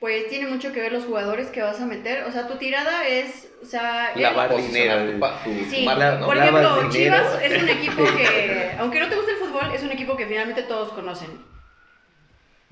[0.00, 3.08] Pues tiene mucho que ver los jugadores que vas a meter, o sea, tu tirada
[3.08, 4.12] es, o sea...
[4.14, 5.14] Lavar Posicionar dinero.
[5.14, 6.26] tu, pa- tu- tu Sí, marca, ¿no?
[6.26, 6.88] por ejemplo.
[6.90, 10.26] Chivas es un equipo que, aunque no te guste el fútbol, es un equipo que
[10.26, 11.30] finalmente todos conocen.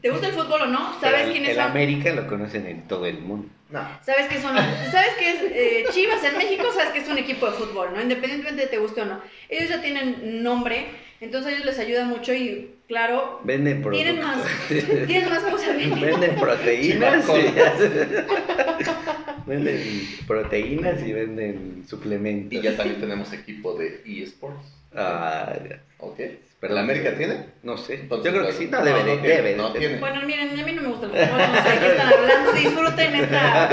[0.02, 0.94] ¿Te gusta el fútbol o no?
[1.00, 1.64] Pero ¿Sabes el- quiénes el son?
[1.64, 3.48] América lo conocen en todo el mundo.
[3.70, 3.88] No.
[4.02, 4.54] ¿Sabes qué son?
[4.92, 6.64] ¿Sabes qué es eh, Chivas en México?
[6.74, 8.02] ¿Sabes que es un equipo de fútbol, no?
[8.02, 9.22] Independientemente de te guste o no.
[9.48, 10.88] Ellos ya tienen nombre,
[11.20, 14.04] entonces a ellos les ayuda mucho y, claro, Venden productos.
[14.04, 14.38] tienen más,
[15.06, 16.10] tienen más posibilidades.
[16.20, 17.24] Venden proteínas.
[19.46, 22.52] Venden proteínas y venden suplementos.
[22.52, 24.64] Y ya también tenemos equipo de eSports.
[24.96, 25.52] Ah,
[25.98, 26.18] ¿Ok?
[26.60, 27.44] Pero- ¿La América tiene?
[27.62, 27.94] no sé.
[27.94, 28.68] Entonces, Yo creo que pues, sí.
[28.70, 29.88] No, debe, no de- tiene, debe de no tener.
[29.88, 30.00] tiene.
[30.00, 32.52] Bueno, miren, a mí no me gusta el fútbol, no sé de qué están hablando,
[32.52, 33.68] disfruten esta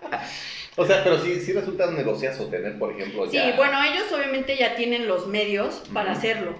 [0.80, 3.54] O sea, pero sí, sí resulta un negociazo tener, por ejemplo, Sí, ya...
[3.54, 6.54] bueno, ellos obviamente ya tienen los medios para hacerlo,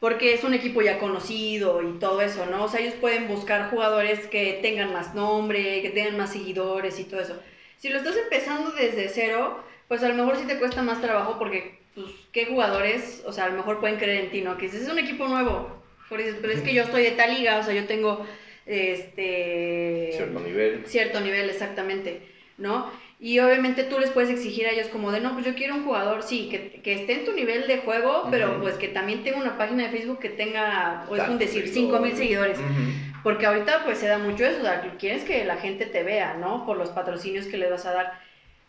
[0.00, 2.64] porque es un equipo ya conocido y todo eso, ¿no?
[2.64, 7.04] O sea, ellos pueden buscar jugadores que tengan más nombre, que tengan más seguidores y
[7.04, 7.38] todo eso.
[7.76, 11.38] Si lo estás empezando desde cero, pues a lo mejor sí te cuesta más trabajo
[11.38, 14.56] porque, pues, ¿qué jugadores, o sea, a lo mejor pueden creer en ti, ¿no?
[14.56, 17.58] Que dices, es un equipo nuevo, por pero es que yo estoy de tal liga,
[17.58, 18.24] o sea, yo tengo,
[18.64, 20.12] este...
[20.14, 20.84] Cierto nivel.
[20.86, 22.22] cierto nivel exactamente,
[22.56, 22.90] ¿no?
[23.20, 25.84] Y obviamente tú les puedes exigir a ellos como de, no, pues yo quiero un
[25.84, 29.38] jugador, sí, que, que esté en tu nivel de juego, pero pues que también tenga
[29.38, 31.90] una página de Facebook que tenga, o es un decir, seguidores.
[31.90, 32.58] 5 mil seguidores.
[32.58, 33.22] Ujú.
[33.24, 36.34] Porque ahorita pues se da mucho eso, o sea, quieres que la gente te vea,
[36.34, 36.64] ¿no?
[36.64, 38.20] Por los patrocinios que le vas a dar.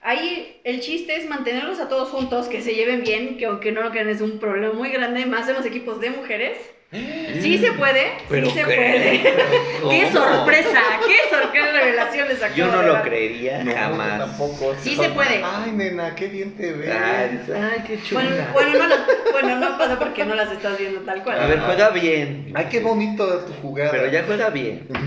[0.02, 3.82] Ahí el chiste es mantenerlos a todos juntos, que se lleven bien, que aunque no
[3.82, 6.58] lo crean es un problema muy grande, más en los equipos de mujeres.
[7.42, 8.66] Sí se puede, ¿Pero sí se qué?
[8.66, 9.22] puede.
[9.90, 10.82] ¡Qué sorpresa!
[11.06, 11.52] ¡Qué sorpresa!
[11.54, 13.04] ¡Qué revelación les acabo Yo no de lo dar!
[13.04, 14.18] creería No, jamás.
[14.20, 14.76] tampoco.
[14.82, 15.42] Sí se puede.
[15.44, 16.90] Ay, nena, qué bien te ves.
[16.90, 18.22] Ay, ay, qué chula.
[18.24, 19.00] Bueno, bueno, no las-
[19.32, 21.40] bueno, no pasa porque no las estás viendo tal cual.
[21.40, 22.52] A ver, juega bien.
[22.56, 23.92] Ay, qué bonito tu jugada.
[23.92, 24.88] Pero ya juega bien.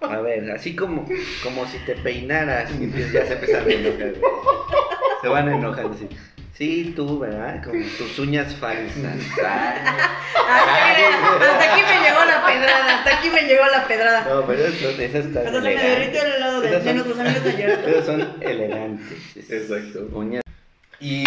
[0.00, 1.04] A ver, así como,
[1.42, 4.12] como si te peinaras y empiezas- ya se empiezan a enojar.
[4.12, 4.32] güey.
[5.22, 6.08] Se van a enojar así.
[6.56, 7.62] Sí, tú, ¿verdad?
[7.62, 8.96] Con tus uñas falsas.
[11.36, 14.24] hasta aquí me llegó la pedrada, hasta aquí me llegó la pedrada.
[14.34, 17.44] No, pero eso, esas están Hasta se me derritió el helado de, Esas nuestros amigos
[17.44, 17.80] de ayer.
[17.84, 19.50] Pero son elegantes.
[19.50, 20.08] Exacto.
[20.12, 20.42] Uñas.
[20.98, 21.24] ¿Y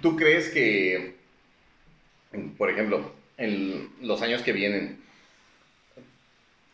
[0.00, 1.14] tú crees que,
[2.58, 5.00] por ejemplo, en los años que vienen,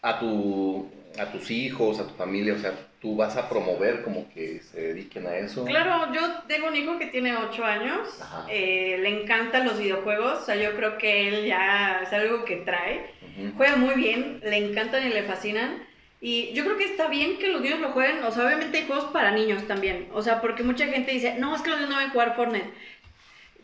[0.01, 4.29] a, tu, a tus hijos, a tu familia, o sea, tú vas a promover como
[4.33, 5.65] que se dediquen a eso?
[5.65, 8.09] Claro, yo tengo un hijo que tiene 8 años,
[8.49, 12.57] eh, le encantan los videojuegos, o sea, yo creo que él ya es algo que
[12.57, 13.11] trae.
[13.23, 13.53] Ujú.
[13.57, 15.87] Juega muy bien, le encantan y le fascinan.
[16.21, 18.87] Y yo creo que está bien que los niños lo jueguen, o sea, obviamente hay
[18.87, 21.93] juegos para niños también, o sea, porque mucha gente dice, no, es que los niños
[21.93, 22.71] no deben jugar Fortnite.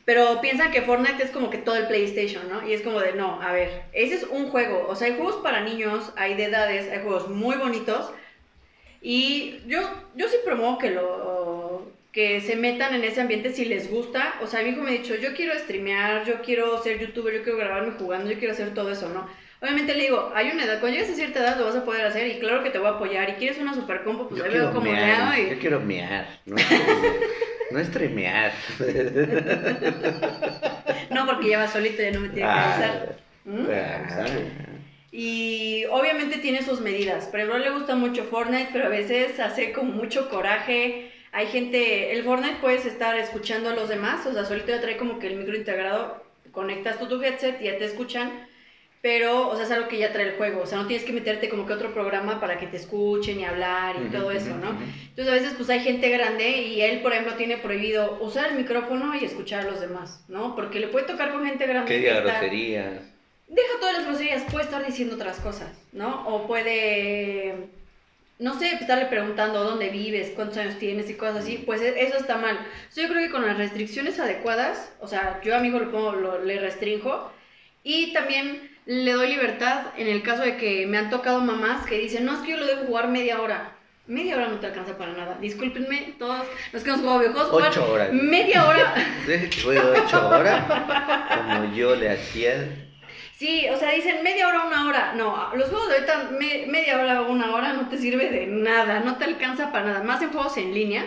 [0.05, 2.67] Pero piensan que Fortnite es como que todo el PlayStation, ¿no?
[2.67, 4.87] Y es como de, no, a ver, ese es un juego.
[4.89, 8.13] O sea, hay juegos para niños, hay de edades, hay juegos muy bonitos.
[9.01, 9.81] Y yo,
[10.15, 14.35] yo sí promuevo que lo que se metan en ese ambiente si les gusta.
[14.43, 17.43] O sea, mi hijo me ha dicho, yo quiero streamear, yo quiero ser youtuber, yo
[17.43, 19.27] quiero grabarme jugando, yo quiero hacer todo eso, ¿no?
[19.61, 22.05] Obviamente le digo, hay una edad, cuando llegues a cierta edad lo vas a poder
[22.05, 23.31] hacer y claro que te voy a apoyar.
[23.31, 25.39] Y quieres una super compo, pues Yo ahí veo hago mear.
[25.39, 26.27] Yo quiero mear.
[26.45, 26.57] No.
[27.71, 28.53] No streamear.
[31.11, 33.17] No, porque ya va solito, ya no me tiene que Ah, avisar.
[33.45, 33.67] ¿Mm?
[33.71, 34.27] ah.
[35.13, 37.27] Y obviamente tiene sus medidas.
[37.27, 41.11] Por ejemplo, le gusta mucho Fortnite, pero a veces hace como mucho coraje.
[41.33, 44.97] Hay gente, el Fortnite puedes estar escuchando a los demás, o sea, solito ya trae
[44.97, 48.47] como que el micro integrado, conectas tú tu headset y ya te escuchan,
[49.05, 51.13] pero, o sea, es algo que ya trae el juego, o sea, no tienes que
[51.13, 54.57] meterte como que otro programa para que te escuchen y hablar y Ujú, todo eso,
[54.57, 54.71] ¿no?
[54.71, 54.81] ujú.
[55.11, 58.57] Entonces a veces pues hay gente grande y él, por ejemplo, tiene prohibido usar el
[58.57, 60.55] micrófono y escuchar a los demás, ¿no?
[60.57, 61.87] Porque le puede tocar con gente grande.
[61.93, 63.03] Que diga groserías.
[63.47, 66.27] deja todas las groserías, puede estar diciendo otras cosas, ¿no?
[66.27, 67.69] O puede,
[68.39, 72.17] no sé, estarle preguntando dónde vives, cuántos años tienes y cosas así, pues e- eso
[72.17, 72.59] está mal.
[72.89, 75.91] So, yo creo que con las restricciones adecuadas, o sea, yo a mi hijo lo
[75.93, 77.31] pongo, lo- le restrinjo
[77.83, 81.99] y también le doy libertad en el caso de que me han tocado mamás que
[81.99, 83.71] dicen, no, es que yo lo debo jugar media hora.
[84.07, 85.39] Media hora no te alcanza para nada.
[85.41, 88.13] Discúlpenme, todos los que hemos jugado videojuegos, jugar Ocho horas.
[88.13, 88.95] media hora.
[90.05, 90.65] Ocho horas.
[91.35, 92.69] Como yo le hacía.
[93.35, 95.13] Sí, o sea, dicen media hora, una hora.
[95.17, 99.01] No, los juegos de ahorita, me- media hora una hora no te sirve de nada,
[99.01, 100.03] no te alcanza para nada.
[100.05, 101.03] Más en juegos en línea,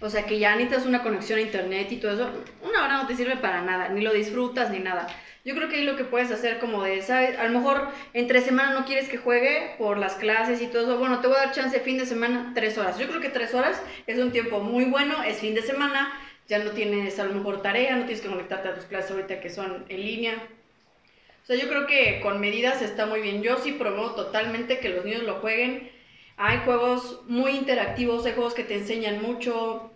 [0.00, 2.30] o sea, que ya necesitas una conexión a internet y todo eso,
[2.62, 5.06] una hora no te sirve para nada, ni lo disfrutas ni nada.
[5.44, 7.38] Yo creo que ahí lo que puedes hacer como de, ¿sabes?
[7.38, 10.98] A lo mejor entre semana no quieres que juegue por las clases y todo eso.
[10.98, 12.98] Bueno, te voy a dar chance fin de semana, tres horas.
[12.98, 16.12] Yo creo que tres horas es un tiempo muy bueno, es fin de semana,
[16.46, 19.40] ya no tienes a lo mejor tarea, no tienes que conectarte a tus clases ahorita
[19.40, 20.34] que son en línea.
[21.42, 23.42] O sea, yo creo que con medidas está muy bien.
[23.42, 25.90] Yo sí promuevo totalmente que los niños lo jueguen.
[26.36, 29.89] Hay juegos muy interactivos, hay juegos que te enseñan mucho.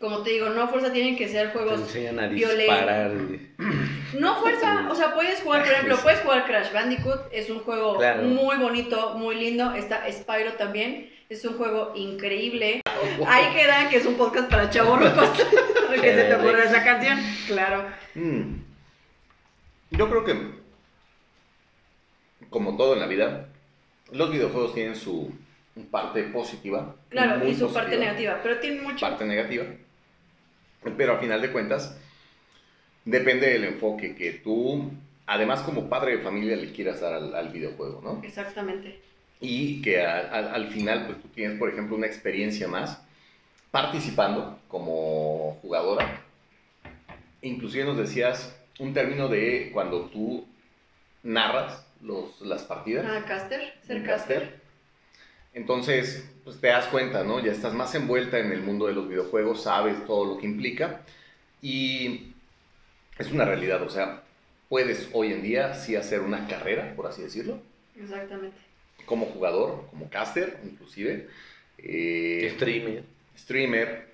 [0.00, 3.12] Como te digo, no a fuerza tienen que ser Te juegos enseñan a disparar.
[4.18, 7.60] no a fuerza, o sea, puedes jugar, por ejemplo, puedes jugar Crash Bandicoot, es un
[7.60, 8.22] juego Claro.
[8.24, 9.72] muy bonito, muy lindo.
[9.74, 12.82] Está Spyro también, es un juego increíble.
[13.26, 15.30] Ahí queda que es un podcast para chavorrucos.
[16.00, 17.86] que se te ocurre esa canción, claro.
[18.14, 18.56] Mm.
[19.92, 20.36] Yo creo que,
[22.50, 23.48] como todo en la vida,
[24.10, 25.32] los videojuegos tienen su
[25.90, 26.94] parte positiva.
[27.08, 29.06] Claro, y su parte negativa, pero tiene mucho.
[29.06, 29.64] Parte negativa.
[30.96, 31.96] Pero a final de cuentas,
[33.04, 34.90] depende del enfoque que tú,
[35.26, 38.22] además como padre de familia, le quieras dar al, al videojuego, ¿no?
[38.24, 39.00] Exactamente.
[39.40, 43.02] y que a- a- al final pues tú tienes por ejemplo una experiencia más
[43.70, 46.22] participando como jugadora
[47.42, 50.46] inclusive nos decías un término de cuando tú
[51.22, 54.60] narras los, las partidas Ah, caster, ser caster.
[55.54, 59.08] Entonces pues te das cuenta no ya estás más envuelta en el mundo de los
[59.08, 61.00] videojuegos sabes todo lo que implica
[61.62, 62.32] y
[63.18, 64.22] es una realidad o sea
[64.68, 67.58] puedes hoy en día sí hacer una carrera por así decirlo
[68.00, 68.56] Exactamente.
[69.06, 71.28] como jugador, como caster, inclusive,
[71.78, 73.04] eh, Streamer.
[73.38, 74.08] streamer,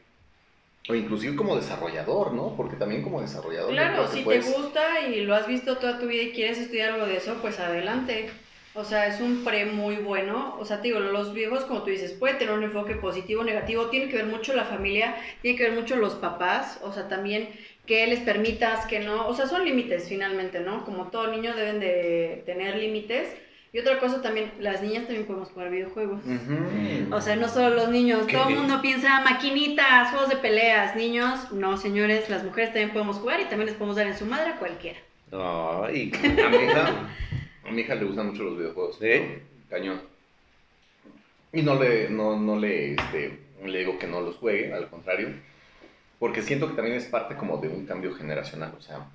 [0.88, 2.54] o inclusive como desarrollador, ¿no?
[2.56, 3.70] Porque también como desarrollador.
[3.72, 6.92] Claro, si puedes- te gusta y lo has visto toda tu vida y quieres estudiar
[6.92, 8.28] algo de eso, pues adelante.
[8.74, 10.56] O sea, es un pre muy bueno.
[10.60, 13.86] O sea, te digo, los viejos, como tú dices, puede tener un enfoque positivo, negativo.
[13.86, 16.78] Tiene que ver mucho la familia, tiene que ver mucho los papás.
[16.82, 17.48] O sea, también
[17.86, 19.26] que les permitas, que no.
[19.26, 20.84] O sea, son límites finalmente, ¿no?
[20.84, 23.34] Como todo niño deben de tener límites.
[23.72, 26.20] Y otra cosa también, las niñas también podemos jugar videojuegos.
[27.12, 31.52] O sea, no solo los niños, todo el mundo piensa maquinitas, juegos de peleas, niños,
[31.52, 34.50] no señores, las mujeres también podemos jugar y también les podemos dar en su madre
[34.50, 34.98] a cualquiera.
[35.32, 37.08] Ay, hija,
[37.70, 39.00] a mi hija le gustan mucho los videojuegos.
[39.00, 39.06] ¿no?
[39.68, 40.00] Cañón.
[41.52, 45.28] Y no le, no, no le, este, le digo que no los juegue, al contrario.
[46.18, 49.08] porque siento que también es parte como de un cambio generacional, o sea,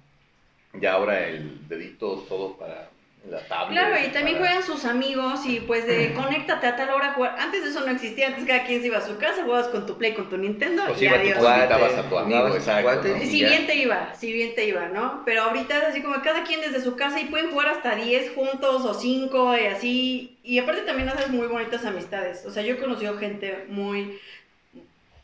[0.73, 2.89] ya ahora el dedito todo para
[3.29, 3.71] la tablet.
[3.79, 7.13] Claro, y también para- juegan sus amigos y pues de conéctate a tal hora a
[7.13, 7.35] jugar.
[7.39, 9.85] Antes de eso no existía, antes cada quien se iba a su casa, jugabas con
[9.85, 11.37] tu Play, con tu Nintendo Pues y iba tu adiós.
[11.39, 14.87] cuate, Invitabas a tu amigo, tu exacto, Si bien te iba, si bien te iba,
[14.89, 15.23] ¿no?
[15.25, 18.31] Pero ahorita es así como cada quien desde su casa y pueden jugar hasta 10
[18.33, 20.37] juntos o 5 y así.
[20.43, 22.45] Y aparte también haces muy bonitas amistades.
[22.45, 24.19] O sea, yo he conocido gente muy,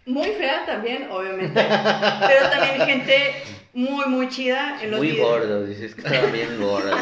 [0.06, 1.54] muy fea también, obviamente.
[1.54, 3.34] pero también gente
[3.74, 5.30] muy, muy chida en los Muy videos.
[5.30, 6.96] gordo, dices que estaba bien gordo.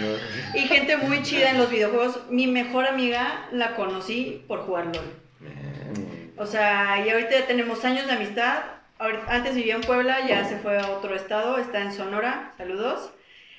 [0.00, 0.58] No.
[0.58, 2.20] Y gente muy chida en los videojuegos.
[2.30, 5.14] Mi mejor amiga la conocí por jugar LOL.
[6.36, 8.60] O sea, y ahorita ya tenemos años de amistad.
[9.28, 13.10] Antes vivía en Puebla, ya se fue a otro estado, está en Sonora, saludos.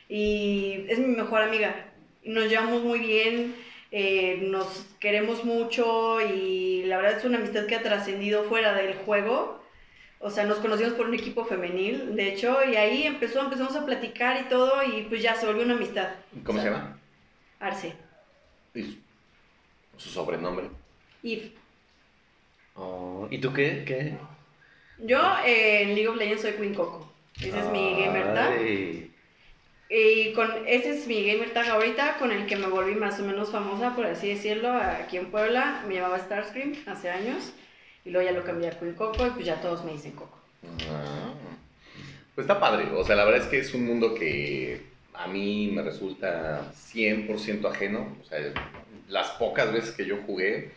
[0.09, 1.75] Y es mi mejor amiga.
[2.23, 3.55] Nos llevamos muy bien,
[3.91, 8.93] eh, nos queremos mucho y la verdad es una amistad que ha trascendido fuera del
[8.95, 9.61] juego.
[10.19, 13.85] O sea, nos conocimos por un equipo femenil, de hecho, y ahí empezó, empezamos a
[13.85, 16.09] platicar y todo, y pues ya se volvió una amistad.
[16.45, 16.99] ¿Cómo O se llama?
[17.59, 17.93] Arce.
[18.75, 18.99] Y
[19.97, 20.69] su- sobrenombre.
[21.23, 21.53] Y
[22.75, 23.83] Oh, ¿Y tú qué?
[23.85, 24.15] ¿Qué?
[24.99, 27.11] yo eh, en League of Legends soy Queen Coco.
[27.37, 28.53] Ese es mi gamer tag.
[29.93, 33.23] Y con ese es mi gamer tag ahorita, con el que me volví más o
[33.23, 35.83] menos famosa, por así decirlo, aquí en Puebla.
[35.85, 37.51] Me llamaba Starscream hace años.
[38.05, 40.39] Y luego ya lo cambié a Queen Coco y pues ya todos me dicen Coco.
[40.89, 41.33] Ah.
[42.33, 44.81] Pues está padre, o sea, la verdad es que es un mundo que
[45.13, 48.39] a mí me resulta 100% ajeno, o sea,
[49.09, 50.71] las pocas veces que yo jugué,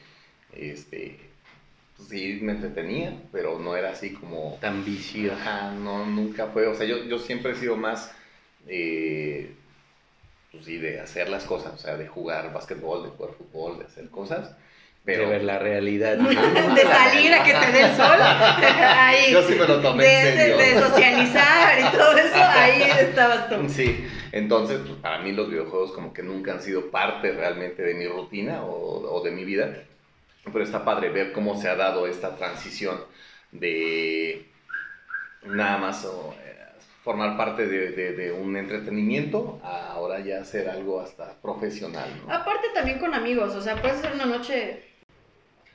[0.53, 1.17] este,
[1.97, 5.33] pues sí me entretenía, pero no era así como, Tan vicio.
[5.33, 8.13] ajá, no, nunca fue, o sea, yo, yo siempre he sido más,
[8.69, 9.55] eh,
[10.53, 13.87] pues sí, de hacer las cosas, o sea, de jugar básquetbol, de jugar fútbol, de
[13.87, 14.57] hacer cosas,
[15.05, 15.25] pero...
[15.25, 16.17] De ver la realidad.
[16.17, 18.19] de salir a que te dé el sol.
[18.21, 19.33] ahí.
[19.33, 20.57] Yo sí me lo tomé de, en serio.
[20.57, 23.69] de- de socializar y todo eso, ahí estabas tú.
[23.69, 27.95] Sí, entonces pues, para mí los videojuegos como que nunca han sido parte realmente de
[27.95, 29.83] mi rutina o, o de mi vida,
[30.53, 33.01] pero está padre ver cómo se ha dado esta transición
[33.53, 34.47] de
[35.43, 36.64] nada más o, eh,
[37.05, 42.33] formar parte de, de- de un entretenimiento a ahora ya hacer algo hasta profesional, ¿no?
[42.33, 44.81] Aparte también con amigos, o sea, puede ser una noche...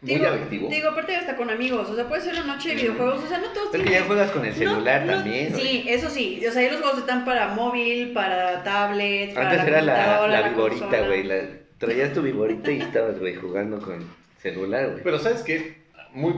[0.02, 0.70] Muy digo, adictivo.
[0.70, 3.38] Digo, aparte hasta con amigos, o sea, puede ser una noche de videojuegos, o sea,
[3.38, 5.54] no todos Es que tienen ya juegas con el celular No, no, también.
[5.56, 6.42] Sí, eso sí.
[6.48, 10.50] O sea, ahí los juegos están para móvil, para tablet, para Antes era la, la
[10.50, 11.06] viborita, consola.
[11.08, 11.24] güey.
[11.24, 14.06] la- Traías tu viborita y estabas, güey, jugando con
[14.42, 15.04] celular, güey.
[15.04, 15.78] Pero sabes qué,
[16.14, 16.34] muy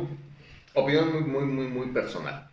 [0.74, 2.48] opinión muy muy muy muy personal.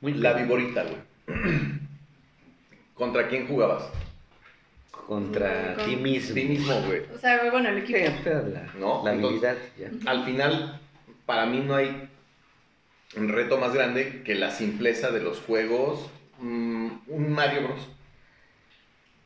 [0.00, 0.48] Muy La bien.
[0.48, 0.96] viborita, güey.
[2.94, 3.84] ¿Contra quién jugabas?
[4.90, 6.34] Contra Con- ti mismo.
[6.34, 7.02] Ti mismo, güey.
[7.14, 8.16] O sea, bueno, el Sí, equipo.
[8.24, 9.02] pero la, ¿No?
[9.04, 9.56] la Entonces- habilidad,
[10.04, 10.10] ya.
[10.10, 10.80] Al final,
[11.26, 12.08] para mí no hay
[13.16, 16.10] un reto más grande que la simpleza de los juegos.
[16.40, 17.88] mm, un Mario Bros.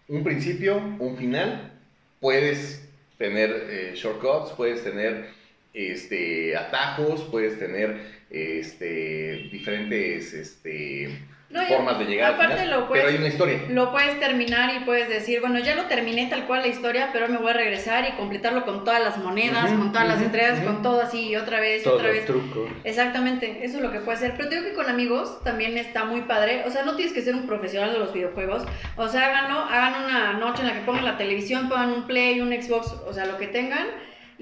[0.08, 1.72] Un principio, un final.
[2.20, 2.88] Puedes
[3.18, 5.28] tener eh, shortcuts, puedes tener
[5.74, 11.18] este, atajos, puedes tener este, diferentes este,
[11.52, 13.60] No, formas de llegar aparte final, lo puedes- pero hay una historia.
[13.68, 17.28] Lo puedes terminar y puedes decir, bueno, ya lo terminé tal cual la historia, pero
[17.28, 20.60] me voy a regresar y completarlo con todas las monedas, Ujú, con todas las estrellas,
[20.60, 22.24] con todo así, y otra vez, Todos otra vez.
[22.24, 22.70] trucos.
[22.84, 24.34] Exactamente, eso es lo que puede ser.
[24.36, 26.62] Pero te digo que con amigos también está muy padre.
[26.66, 28.64] O sea, no tienes que ser un profesional de los videojuegos.
[28.96, 32.40] O sea, háganlo, hagan una noche en la que pongan la televisión, pongan un Play,
[32.40, 33.86] un Xbox, o sea, lo que tengan.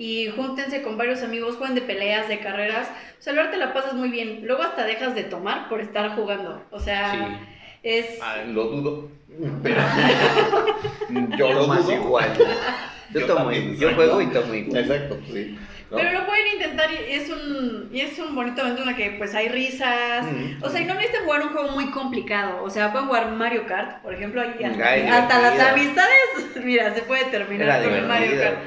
[0.01, 2.89] Y júntense con varios amigos, jueguen de peleas, de carreras.
[3.19, 4.41] O sea, luego te la pasas muy bien.
[4.45, 6.65] Luego hasta dejas de tomar por estar jugando.
[6.71, 7.19] O sea, Sí.
[7.83, 8.07] es...
[8.23, 9.09] Ah, lo dudo,
[9.63, 9.83] pero
[11.37, 11.93] yo lo dudo.
[11.93, 12.33] igual.
[13.13, 14.81] Yo, Yo tomo, también, yo juego y tomo igual.
[14.81, 15.59] Exacto, sí.
[15.91, 15.97] ¿no?
[15.99, 19.11] Pero lo pueden intentar y es un, y es un bonito evento en el que
[19.19, 20.25] pues hay risas.
[20.25, 20.63] Mm.
[20.63, 22.63] O sea, y no necesitan jugar un juego muy complicado.
[22.63, 26.21] O sea, pueden jugar Mario Kart, por ejemplo, y hasta, Ay, hasta las amistades,
[26.65, 28.41] mira, se puede terminar Era con el Mario.
[28.41, 28.59] Kart.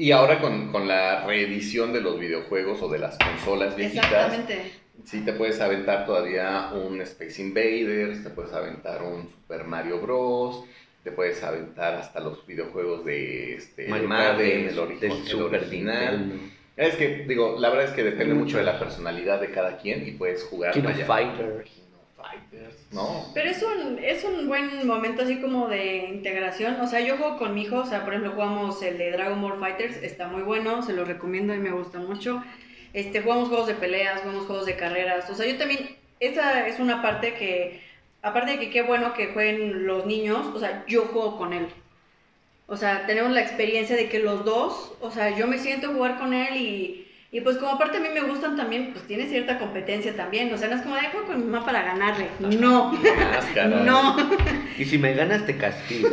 [0.00, 4.72] Y ahora con, con la reedición de los videojuegos o de las consolas viejitas, Exactamente.
[5.04, 10.64] sí te puedes aventar todavía un Space Invaders, te puedes aventar un Super Mario Bros,
[11.04, 15.60] te puedes aventar hasta los videojuegos de este, Mario Madden, el, ori- del el Super
[15.60, 16.18] original.
[16.18, 16.44] Nintendo.
[16.78, 20.08] Es que, digo, la verdad es que depende mucho de la personalidad de cada quien
[20.08, 21.79] y puedes jugar King of Fighters.
[22.92, 23.26] ¿No?
[23.34, 26.80] Pero es un, es un buen momento así como de integración.
[26.80, 29.40] O sea, yo juego con mi hijo, o sea, por ejemplo, jugamos el de Dragon
[29.40, 32.42] Ball Fighters, está muy bueno, se lo recomiendo y me gusta mucho.
[32.92, 35.28] Este, jugamos juegos de peleas, jugamos juegos de carreras.
[35.30, 37.80] O sea, yo también, esa es una parte que,
[38.22, 41.68] aparte de que qué bueno que jueguen los niños, o sea, yo juego con él.
[42.66, 46.18] O sea, tenemos la experiencia de que los dos, o sea, yo me siento jugar
[46.18, 46.99] con él y,
[47.32, 50.52] Y pues como aparte a mí me gustan también, pues tiene cierta competencia también.
[50.52, 52.26] O sea, no es como de "Ay, juego con mi mamá para ganarle.
[52.40, 52.92] No,
[53.84, 54.16] no.
[54.76, 56.08] Y si me ganas, te castigo.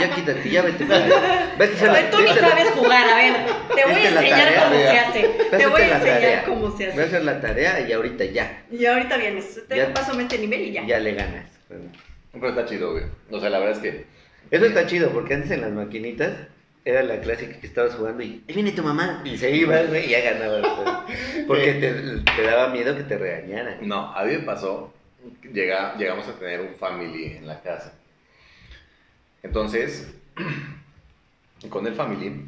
[0.00, 0.84] ya quítate, ya vete.
[0.84, 1.10] Vete,
[1.58, 3.34] vete a ver, tú ni sabes jugar, a ver.
[3.74, 5.20] Te voy a enseñar tarea, cómo se hace.
[5.56, 6.44] Te voy a enseñar tarea.
[6.44, 7.02] cómo se Voy a hace.
[7.02, 8.62] hacer la tarea y ahorita ya.
[8.70, 9.60] Y ahorita vienes.
[9.68, 9.94] Te Ya.
[9.94, 10.86] paso este nivel y ya.
[10.86, 11.46] Ya le ganas.
[12.32, 13.04] Pero está chido, güey.
[13.30, 14.04] O sea, la verdad es que.
[14.50, 16.32] Eso está chido porque antes en las maquinitas
[16.84, 20.06] era la clásica que estabas jugando y ahí viene tu mamá y se iba, güey,
[20.06, 20.62] y ya ganabas.
[21.06, 21.46] güey.
[21.46, 23.86] Porque te, te daba miedo que te regañaran.
[23.86, 24.92] No, a mí me pasó.
[25.52, 27.92] Llega, llegamos a tener un family en la casa.
[29.42, 30.14] Entonces,
[31.68, 32.46] con el family,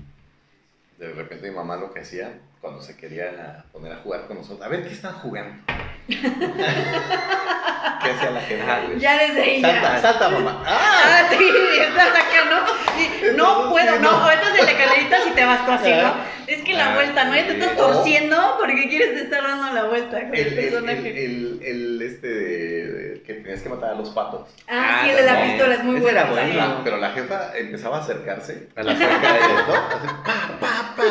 [0.99, 4.65] de repente mi mamá lo que hacía cuando se quería poner a jugar con nosotros,
[4.65, 5.63] a ver qué están jugando.
[8.03, 8.65] ¿Qué hacía la gente?
[8.99, 10.01] Ya desde ahí Salta, ya.
[10.01, 10.63] salta, mamá.
[10.67, 10.81] ¡Ah!
[11.05, 11.49] Ah, sí,
[11.81, 12.67] estás acá, ¿no?
[12.97, 14.11] Sí, no puedo, no.
[14.11, 14.11] no.
[14.11, 16.07] Ahorita de la calerita si te vas tú así, ¿no?
[16.09, 16.15] Ah.
[16.47, 17.35] Es que la Ah, vuelta, ¿no?
[17.37, 20.71] Ya te estás torciendo porque quieres estar dando la vuelta con el, El, el, el,
[20.71, 21.25] personaje.
[21.25, 24.49] el, el, este de- que tenías que matar a los patos.
[24.69, 25.51] ah, sí, el de la también.
[25.53, 26.19] pistola es muy bueno.
[26.19, 26.55] era Pero bueno.
[26.79, 29.75] la, pero la jefa empezaba a acercarse A la cerca de ellos, ¿no?
[29.75, 31.05] Así, pa, pa, pa.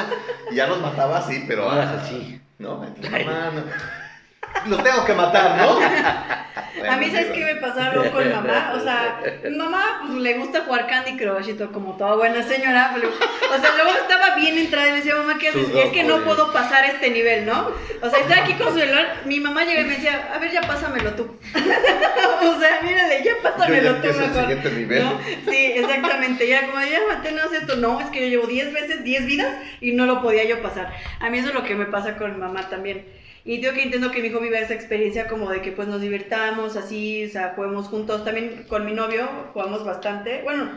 [0.52, 1.72] Y ya los mataba así, pero.
[1.72, 2.42] No así.
[2.60, 4.70] No, mamá, no.
[4.70, 5.80] Los tengo que matar, ¿no?
[6.90, 8.74] A mí, ¿sabes qué me pasaron con mamá?
[8.76, 9.20] O sea,
[9.52, 12.92] mamá pues, le gusta jugar Candy Crush y todo, como toda buena señora.
[12.94, 15.70] pero- o sea, luego estaba bien entrada y me decía, mamá, ¿qué haces?
[15.74, 17.72] Y es que no puedo pasar este nivel, ¿no?
[18.02, 20.52] O sea, estaba aquí con su celular, mi mamá llega y me decía, a ver,
[20.52, 21.36] ya pásamelo tú.
[21.54, 24.42] o sea, mírale, ya Yo ya pásamelo tú empiezo el mejor.
[24.42, 25.04] siguiente nivel.
[25.04, 25.20] ¿No?
[25.52, 26.48] Sí, exactamente.
[26.48, 27.76] Ya como, ya maté, no sé esto.
[27.76, 30.92] No, es que yo llevo 10 veces, 10 vidas y no lo podía yo pasar.
[31.20, 33.06] A mí eso es lo que me pasa con mamá también.
[33.44, 36.02] Y digo que intento que mi hijo viva esa experiencia como de que pues nos
[36.02, 38.24] divirtamos así, o sea, juguemos juntos.
[38.24, 40.42] También con mi novio jugamos bastante.
[40.44, 40.70] Bueno,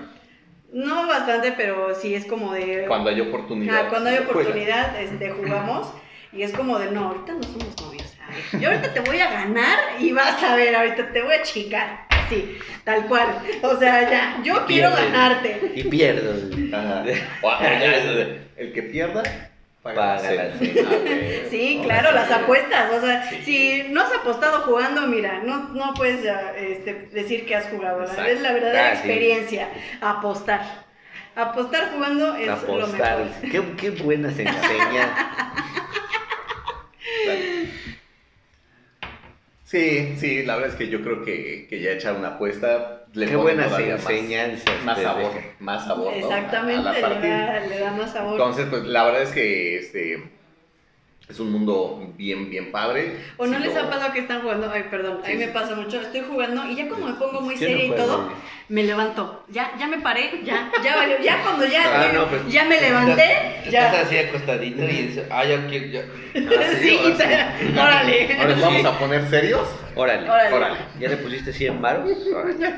[0.72, 2.84] no bastante, pero sí es como de...
[2.88, 3.86] Cuando hay oportunidad.
[3.86, 4.30] Ah, cuando hay juega.
[4.32, 5.92] oportunidad, este, jugamos.
[6.32, 8.12] Y es como de, no, ahorita no somos novios.
[8.26, 11.42] ay, Yo ahorita te voy a ganar y vas a ver, ahorita te voy a
[11.42, 12.06] chingar.
[12.08, 13.38] Así, tal cual.
[13.62, 15.72] O sea, ya, yo Y quiero ganarte.
[15.76, 16.32] Y pierdo.
[16.76, 17.04] Ajá.
[18.56, 19.22] El que pierda,
[19.92, 20.18] cena.
[20.18, 20.42] cena.
[20.88, 21.10] Ah, ok.
[21.50, 22.92] Sí, claro, las apuestas.
[22.92, 23.42] O sea, Sí.
[23.44, 26.24] si no has apostado jugando, mira, no, no puedes
[26.56, 27.98] este, decir que has jugado.
[27.98, 28.14] ¿verdad?
[28.14, 28.32] Exacto.
[28.32, 28.98] Es la verdadera Ah, sí.
[29.08, 29.68] experiencia.
[30.00, 30.84] Apostar.
[31.36, 33.26] Apostar jugando es lo mejor.
[33.50, 35.14] Qué, qué buena se enseña.
[39.64, 43.26] Sí, sí, la verdad es que yo creo que, que ya echar una apuesta le
[43.26, 44.82] Qué buenas más- enseñanzas.
[44.84, 46.12] Más, sabor, más sabor.
[46.12, 46.16] ¿no?
[46.18, 48.32] Exactamente, A- a la le da, le da más sabor.
[48.32, 50.33] Entonces, pues la verdad es que este
[51.28, 53.16] es un mundo bien, bien padre.
[53.38, 54.70] ¿O no Sí, les lo- ha pasado que están jugando?
[54.70, 55.50] Ay, perdón, a mí Sí, me sí.
[55.54, 56.00] pasa mucho.
[56.00, 58.30] Estoy jugando y ya cuando me pongo muy no seria y todo,
[58.68, 59.44] me levanto.
[59.48, 61.16] Ya, ya me paré, ya, ya valió.
[61.22, 63.32] Ya cuando ya, Ah, no, pues, ya me levanté,
[63.64, 64.00] Estás ya.
[64.02, 65.86] así acostadito y dices, ah, ya quiero.
[65.86, 66.02] Ya.
[66.82, 66.98] Sí,
[67.80, 68.34] órale.
[68.38, 69.66] Ahora nos vamos a poner serios.
[69.96, 70.28] Órale.
[70.28, 70.54] Órale.
[70.56, 70.76] Órale.
[70.98, 72.10] ¿Ya le pusiste 100 baros?
[72.34, 72.68] Órale.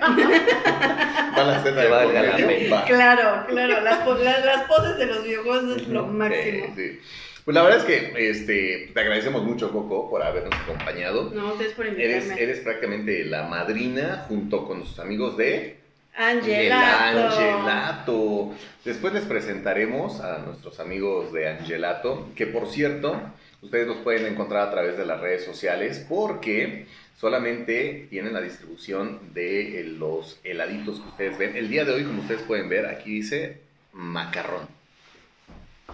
[1.36, 2.70] Va la cena de.
[2.86, 6.66] Claro, claro, las, po- las, las poses de los videojuegos es lo máximo.
[6.76, 7.00] Sí, sí.
[7.46, 11.30] Pues la verdad es que este, te agradecemos mucho, Coco, por habernos acompañado.
[11.32, 12.42] No, ustedes por Eres, invitarme.
[12.42, 15.76] eres prácticamente la madrina junto con sus amigos de
[16.16, 17.36] Angelato.
[17.36, 18.54] Angelato.
[18.84, 23.16] Después les presentaremos a nuestros amigos de Angelato, que por cierto,
[23.62, 26.86] ustedes los pueden encontrar a través de las redes sociales porque
[27.16, 31.56] solamente tienen la distribución de eh, los heladitos que ustedes ven.
[31.56, 33.58] El día de hoy, como ustedes pueden ver, aquí dice
[33.92, 34.74] macarrón.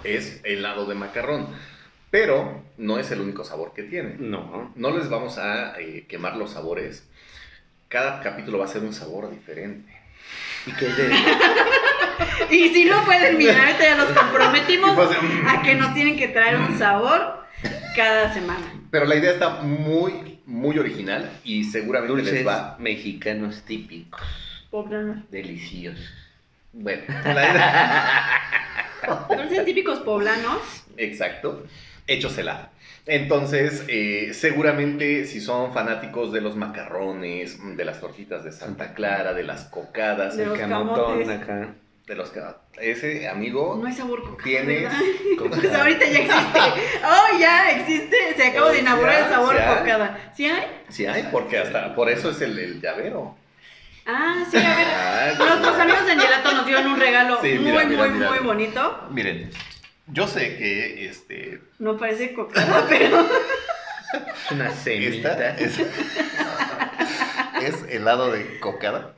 [0.05, 1.49] Es helado de macarrón,
[2.11, 4.17] pero no es el único sabor que tiene.
[4.19, 4.73] No.
[4.75, 7.09] No les vamos a eh, quemar los sabores.
[7.89, 9.93] Cada capítulo va a ser un sabor diferente.
[10.67, 11.11] ¿Y qué es de.?
[12.51, 15.49] Y si no pueden mirar, ahorita ya nos comprometimos pues, mm.
[15.49, 17.45] a que nos tienen que traer un sabor
[17.97, 18.73] cada semana.
[18.91, 22.77] Pero la idea está muy, muy original y seguramente Dulces les va.
[22.79, 24.21] mexicanos típicos.
[24.71, 25.31] Poblanos.
[25.31, 26.22] Deliciosos.
[26.73, 28.31] Bueno, la.
[29.37, 30.85] Dulces típicos poblanos.
[30.97, 31.65] Exacto.
[32.07, 32.69] Hechos helado.
[33.07, 39.35] Entonces, eh, seguramente si son fanáticos de los macarrones, de las tortitas de Santa Clara,
[39.35, 41.29] de las cocadas, De de los Camotón camotes.
[41.29, 41.75] acá.
[42.07, 44.45] los ca- ese amigo No hay sabor coca.
[44.45, 44.99] Tienes- ¿verdad?
[45.39, 45.57] Coca.
[45.57, 46.61] Pues ahorita ya existe.
[47.05, 48.17] Oh, ya existe.
[48.37, 50.33] Se acaba de Oh, inaugurar ya, el sabor cocada.
[50.37, 50.65] ¿Sí hay?
[50.89, 53.37] sí hay, porque hasta por eso es el, el llavero.
[54.07, 54.87] Ah, sí, a ver.
[54.89, 58.31] Ah, Nuestros amigos de Angelato nos dieron un regalo Sí, muy, mira, mira, muy, mira.
[58.31, 59.07] muy bonito.
[59.11, 59.51] Miren,
[60.09, 63.21] yo sé que este No parece cocada, pero.
[63.23, 65.57] Es una semita.
[65.57, 65.79] es,
[67.63, 69.15] es helado de cocada.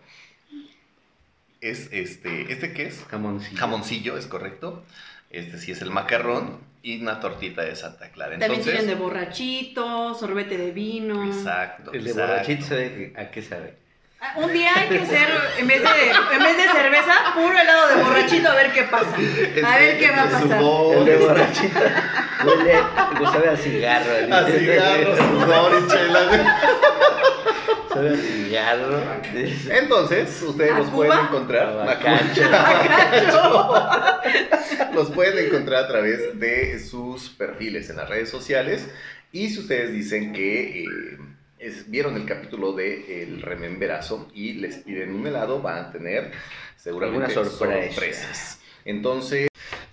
[1.61, 3.05] Es este, ¿este qué es?
[3.11, 3.59] Jamoncillo.
[3.59, 4.85] Jamoncillo, es correcto.
[5.31, 8.33] Este sí es el macarrón y una tortita de Santa Clara.
[8.33, 11.25] También Entonces, tienen de borrachito, sorbete de vino.
[11.27, 11.93] Exacto.
[11.93, 12.33] El de exacto.
[12.33, 13.75] borrachito, ¿sabe a qué sabe?
[14.27, 15.89] Ah, Un día hay que hacer, en vez, de,
[16.33, 19.15] en vez de cerveza, puro helado de borrachito, a ver qué pasa.
[19.15, 20.63] A ver qué va a pasar.
[20.63, 21.81] El de borrachito
[22.47, 22.75] huele,
[23.21, 24.35] no sabe a cigarro.
[24.35, 26.59] A sudor y chela.
[27.93, 29.03] Sabe a cigarro.
[29.71, 31.07] Entonces, ustedes ¿A los Cuba?
[31.07, 31.69] pueden encontrar.
[31.69, 32.43] A Bacacho.
[34.95, 38.89] los pueden encontrar a través de sus perfiles en las redes sociales.
[39.33, 41.19] Y si ustedes dicen que eh,
[41.67, 46.33] es- vieron el capítulo de El Rememberazo y les piden un helado, van a tener
[46.77, 47.93] seguramente Alguna sorpresa.
[47.95, 48.61] sorpresas.
[48.85, 49.49] Entonces,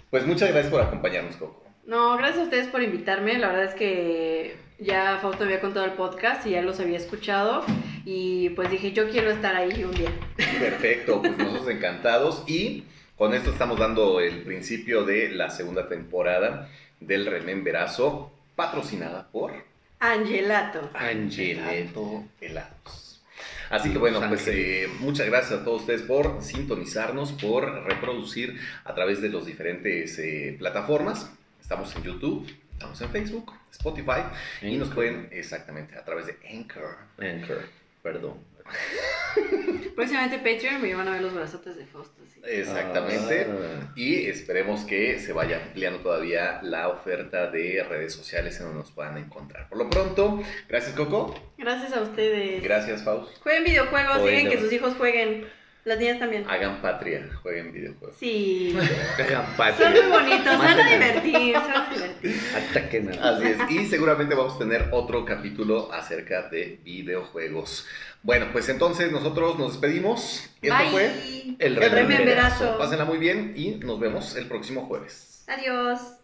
[0.10, 1.64] pues muchas gracias por acompañarnos, Coco.
[1.86, 3.38] No, gracias a ustedes por invitarme.
[3.40, 6.98] La verdad es que ya Fausto me había contado el podcast y ya los había
[6.98, 7.64] escuchado.
[8.06, 10.12] Y pues dije, yo quiero estar ahí un día.
[10.60, 12.44] Perfecto, pues nosotros encantados.
[12.48, 12.84] Y
[13.18, 16.70] con esto estamos dando el principio de la segunda temporada
[17.00, 19.54] del Rememberazo, patrocinada por
[20.02, 20.90] Angelato.
[20.96, 23.22] Angelato Helados.
[23.70, 28.96] Así que bueno, pues eh, muchas gracias a todos ustedes por sintonizarnos, por reproducir a
[28.96, 31.32] través de las diferentes eh, plataformas.
[31.62, 34.24] Estamos en YouTube, estamos en Facebook, Spotify
[34.64, 36.98] y nos pueden exactamente a través de Anchor.
[37.20, 37.70] Anchor,
[38.02, 38.40] perdón.
[39.96, 42.22] Próximamente Patreon me van a ver los brazotes de Fausto.
[42.34, 42.40] sí.
[42.44, 43.48] Exactamente.
[43.50, 43.92] Ah.
[43.96, 48.92] Y esperemos que se vaya ampliando todavía la oferta de redes sociales en donde nos
[48.92, 49.70] puedan encontrar.
[49.70, 52.64] Por lo pronto, gracias Coco, Gracias a ustedes.
[52.64, 53.38] gracias Faust.
[53.42, 55.46] Jueguen videojuegos, digan que sus hijos jueguen.
[55.84, 56.46] Las niñas también.
[56.48, 58.16] Hagan patria, jueguen videojuegos.
[58.20, 58.78] Sí.
[59.18, 59.90] Hagan Son patria.
[59.92, 62.36] muy bonitos, se van a divertir, se van a divertir.
[62.56, 67.88] Ataquen Así es, y seguramente vamos a tener otro capítulo acerca de videojuegos.
[68.22, 70.50] Bueno, pues entonces nosotros nos despedimos.
[70.62, 70.90] Esto Bye.
[70.92, 71.12] fue
[71.58, 72.78] El El rememberazo.
[72.78, 75.44] Pásenla muy bien y nos vemos el próximo jueves.
[75.48, 76.21] Adiós.